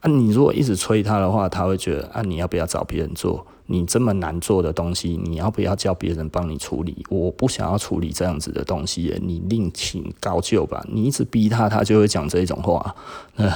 [0.00, 0.10] 啊。
[0.10, 3.46] 你如果一直催他的话，他会觉得啊，你要不要找别人做？
[3.68, 7.04] 你这么难做的东西，你要不要叫别人帮你处理？
[7.08, 10.84] 我不想要处理这样子的东西，你另请高就吧。
[10.88, 12.94] 你一直逼他，他就会讲这种话。
[13.34, 13.52] 那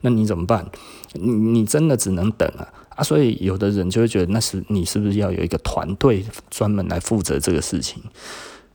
[0.00, 0.64] 那你怎么办？
[1.12, 2.66] 你你真的只能等啊
[2.96, 3.02] 啊！
[3.02, 8.02] 所以有的人就会觉得，那是你是不是要有一个团队专门来负责这个事情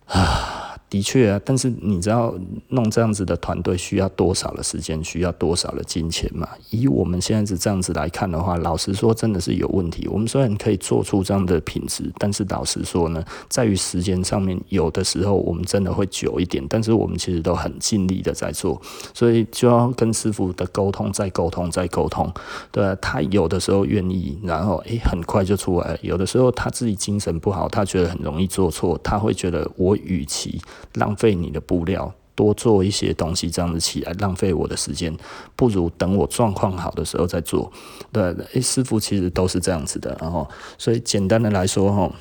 [0.05, 0.66] 啊？
[0.89, 2.33] 的确啊，但是你知道
[2.69, 6.47] 弄这样子的团队需要多少的时间，需要多少的金钱吗？
[6.69, 10.07] 以我们现在是这样子来看的话，老实说真的是有问题。
[10.07, 16.65] 我们虽然可以做出这样的品质，但是老实说呢，在于时间上面，有的时候我们真的会久一点。
[16.69, 18.81] 但是我们其实都很尽力的在做，
[19.13, 22.31] 所以就要跟师傅的沟通，再沟通，再沟通。
[22.71, 30.61] 对啊，他有的时候愿意，然后诶、很快就出来了；有的时候他自己精神不好，他觉得很容易做错，他会觉得我与其
[30.93, 35.15] 浪费你的布料，多做一些东西，这样子起来浪费我的时间，
[35.55, 37.71] 不如等我状况好的时候再做。
[38.11, 40.47] 对，师傅其实都是这样子的，然后，
[40.78, 42.11] 所以简单的来说，哈，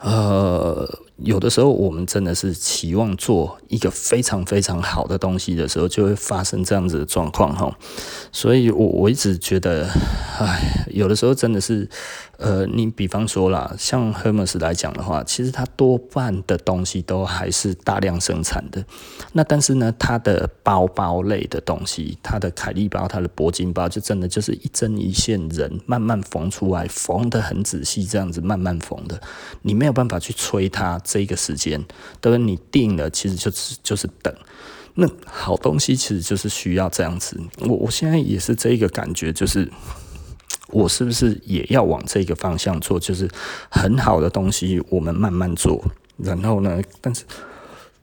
[0.00, 1.00] 呃。
[1.24, 7.74] 有的时候，我们真的是期望做一个非常非常好的东西的时候，就会发生这样子的状况哈。
[8.30, 9.88] 所以我我一直觉得，
[10.38, 11.88] 唉，有的时候真的是，
[12.38, 18.84] 呃，你比方说啦，像 Hermes 来讲的话，其实它多半的东西都还是大量生产的。
[19.32, 29.20] 那但是呢，它的包包类的东西，它的凯利包、它的铂金包，就真的就是一针一线人慢慢缝出来，缝得很仔细，这样子慢慢缝的，
[29.62, 31.00] 你没有办法去催它。
[31.04, 31.82] 这个时间，
[32.20, 34.34] 等你定了，其实就是就是等。
[34.94, 37.40] 那好东西其实就是需要这样子。
[37.60, 39.70] 我我现在也是这一个感觉，就是
[40.68, 42.98] 我是不是也要往这个方向做？
[42.98, 43.28] 就是
[43.70, 45.82] 很好的东西，我们慢慢做。
[46.16, 47.24] 然后呢，但是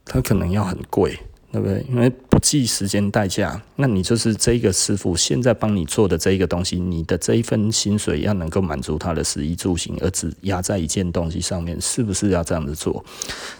[0.05, 1.17] 它可能要很贵，
[1.51, 1.85] 对不对？
[1.89, 2.11] 因为
[2.43, 13.03] 计时间代价，那你就是这个师傅现在帮你做的这一个东西，你的这一份薪水要能够满足他的食衣住行，而只压在一件东西上面，是不是要这样子做？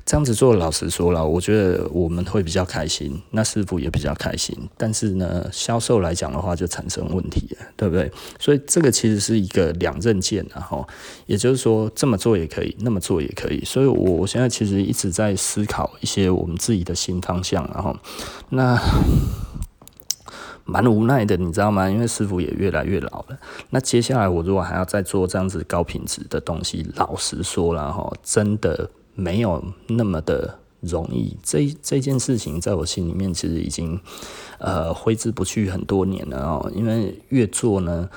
[0.06, 4.54] 这样子做，老实说了，我觉得我们会比较开心，那师傅也比较开心。
[4.76, 8.12] 但是呢，销售来讲的话，就产生问题了，对不对？
[8.38, 10.86] 所以这个其实是一个两刃剑，然后
[11.26, 13.64] 也就是说，这么做也可以，那么做也可以。
[13.64, 17.96] 所以我现在其实一直在思考一些我们自己的新方向，然后
[18.50, 18.73] 那。
[20.66, 21.90] 蛮无奈的，你知道吗？
[21.90, 23.38] 因为师傅也越来越老了。
[23.70, 31.36] 那接下来我如果还要再做这样子高品质的东西，老实说了哈，真的没有那么的容易。
[31.44, 34.00] 这这件事情在我心里面其实已经
[34.58, 36.72] 呃挥之不去很多年了哦。
[36.74, 38.10] 因为越做呢，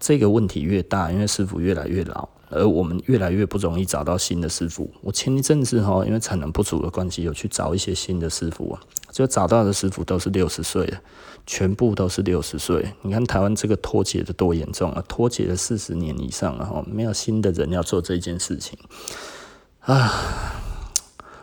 [0.00, 4.90] 这个问题越大，因为师傅越来越老，而我们越来越不容易找到新的师傅。
[5.00, 8.80] 我前一阵子哈，因为产能不足的关系，有去找一些新的师傅啊，
[9.10, 11.00] 就找到的师傅都是六十岁了。
[11.44, 15.02] 全部都是六十岁，你看台湾这个脱节的多严重啊！
[15.08, 18.78] 脱节了四十年以上了哈，没有新的人要做这件事情
[19.80, 20.08] 啊，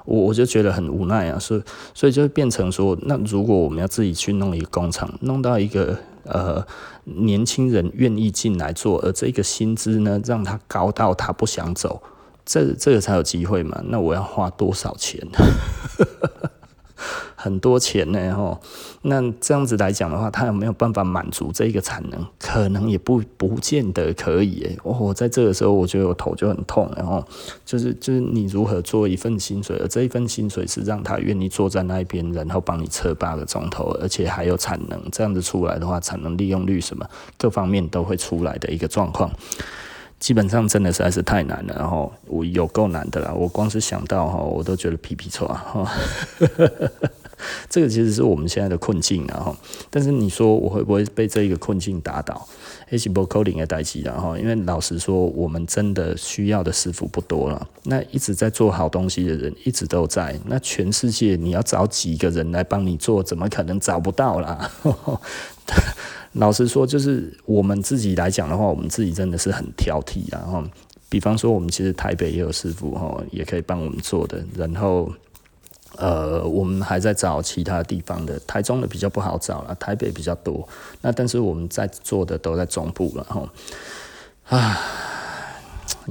[0.05, 1.61] 我我就觉得很无奈啊，所以
[1.93, 5.99] 所以就变成说，那如果我们要自己去弄一个工厂，弄到一个
[6.29, 6.65] 呃
[7.03, 12.01] 年轻人愿意进来做，而这个薪资呢，让他高到他不想走，
[12.45, 13.81] 这这个才有机会嘛？
[13.85, 15.27] 那我要花多少钱？
[17.41, 18.59] 很多钱呢，吼，
[19.03, 22.25] 那这样子来讲的话，他有没有办法满足这个产能？
[22.37, 24.67] 可能也不不见得可以。
[24.69, 27.25] 哎，我在这个时候，我觉得我头就很痛，然后
[27.65, 37.05] 就是就是你如何做一份薪水，而这一份薪水是让他愿意坐在那边，然后帮你车八个钟头，而且还有产能，这样子出来的话，产能利用率什么
[37.37, 39.31] 各方面都会出来的一个状况。
[40.19, 45.89] 基本上真的实在是太难了，然后我有够难的啦，我光是想到哈，我都觉得皮皮剉哈。
[47.69, 49.55] 这个其实是我们现在的困境，然后，
[49.89, 52.47] 但是你说我会不会被这一个困境打倒
[52.89, 57.67] ？？H 波 coding 也代志，然后，因为老实说，我们真的需要的师傅不多了。
[57.83, 64.71] 那一直在做好东西的人一直都在，那全世界你要找几个人来帮你做，怎么可能找不到啦？
[66.33, 70.63] 老实说，就是我们自己来讲的话，我们自己真的是很挑剔，然后，
[71.09, 75.11] 比方说，我们其实台北也有师傅哈，也可以帮我们做的，然后。
[75.97, 80.67] 呃，我们还在找其他地方的，台中的比较不好找了，台北比较多。
[81.01, 84.77] 那但是我们在做的都在中部了哈，啊，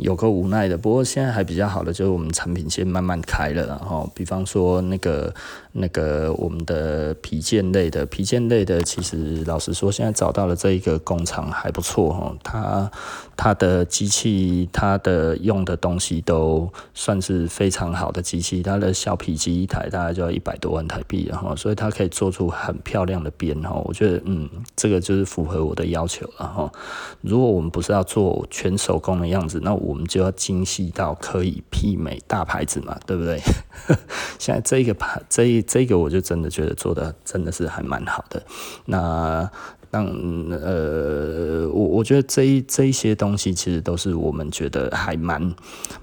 [0.00, 0.76] 有个无奈的。
[0.76, 5.32] 不过现在还比较好的就是我们产品线慢慢开了，然后比方说那个。
[5.70, 12.90] 那个我们的皮件类的皮件类的，其实老实说，现在找到了这一个工厂还不错哈，它
[13.36, 26.72] 它的机器，它的用的东西都算是非常好的机器，它的小皮机一台大概就要一百多万台币，然后所以它可以做出很漂亮的边哈，我觉得嗯，这个就是符合我的要求了哈。
[27.20, 33.40] 如果我们不是要做全手工的样子，那我我们就要精细到可以媲美大牌子嘛，对不对？
[34.38, 35.48] 现在这个牌这。
[35.66, 38.42] 这个我就真的觉得做的真的是还蛮好的。
[38.84, 39.50] 那
[39.90, 40.04] 当
[40.50, 45.54] 呃，我我觉得这一这一些东西其实都是我们觉得还蛮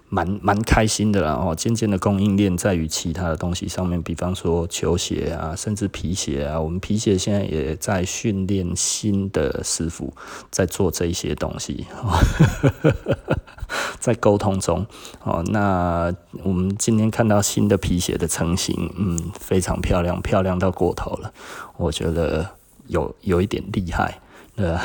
[0.10, 1.34] 蛮蛮开心的啦。
[1.34, 6.60] 哦渐渐的供应链在于其他的东西上面，比方说球鞋啊，甚至皮鞋啊。
[6.60, 10.14] 我们皮鞋现在也在训练新的师傅
[10.50, 11.86] 在做这一些东西。
[14.06, 14.86] 在沟通中，
[15.24, 21.34] 哦，那我们今天看到新的皮鞋的成型，嗯，非常漂亮，漂亮到过头了，
[21.76, 22.48] 我觉得
[22.86, 24.20] 有有一点厉害，
[24.56, 24.80] 对吧？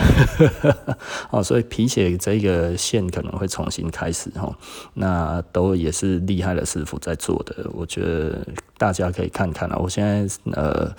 [1.28, 4.56] 哦，所以皮鞋这个线可能会重新开始，哈，
[4.94, 8.38] 那都也是厉害的师傅在做的，我觉得
[8.78, 10.90] 大家可以看看啊，我现在呃，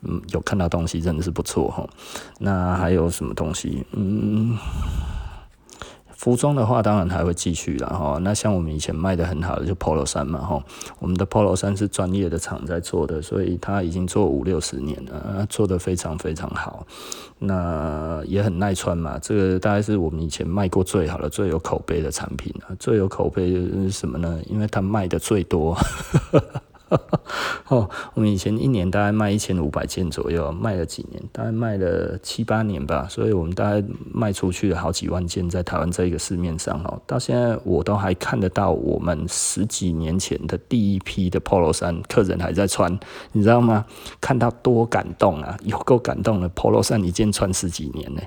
[0.00, 1.86] 嗯，有看到东西真的是不错，哈，
[2.38, 3.84] 那还有什么东西？
[3.92, 4.56] 嗯。
[6.16, 8.18] 服装的话，当然还会继续了哈。
[8.22, 10.64] 那像我们以前卖的很好的就 Polo 衫嘛哈，
[10.98, 16.86] 我们的 Polo 衫是专业的厂在做的，所以它已经做五六十年了，做得非常非常好。
[17.38, 22.74] 那也很耐穿嘛，这个大概是我们以前卖过最好的、最有口碑的产品啊。
[22.78, 24.40] 最有口碑是什么呢？
[24.46, 25.76] 因为它卖的最多。
[27.68, 31.20] 哦，我们以前一年大概卖一千五百件左右，卖了几年？
[31.32, 33.82] 大概卖了七八年吧，所以我们大概
[34.12, 42.96] 卖出去了好几万件，在台湾这个市面上哦，到现在我都还看得到我们十几年前的第一批的 Polo 衫，客人还在穿，
[43.32, 43.84] 你知道吗？
[44.20, 48.22] 看到多感动啊，有够感动的 Polo 衫一件穿十几年呢，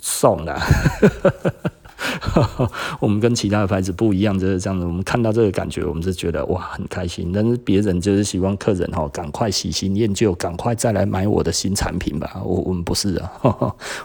[0.00, 0.60] 送了。
[3.00, 4.84] 我们跟其他的牌子不一样，就是这样子。
[4.84, 7.30] 我们看到这个感觉，我们是觉得哇很开心。
[7.32, 12.40] 但是别人就是希望客人哈赶快喜新厌旧，赶快再来买我的新产品吧。
[12.44, 13.32] 我我们不是啊，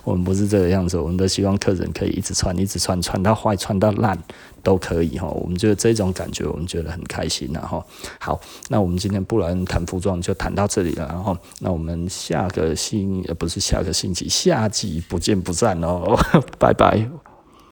[0.04, 0.98] 我们不是这个样子。
[0.98, 4.18] 我们都希望客人可以一直穿，一直穿，穿到坏，穿到烂
[4.64, 5.28] 都可以哈。
[5.28, 7.84] 我们觉得这种感觉，我们觉得很开心然后
[8.20, 8.40] 好，
[8.70, 11.06] 那我们今天不然谈服装就谈到这里了。
[11.08, 16.18] 然后那我们下个星呃不是下个星期，下集不见不散哦，
[16.58, 17.27] 拜拜。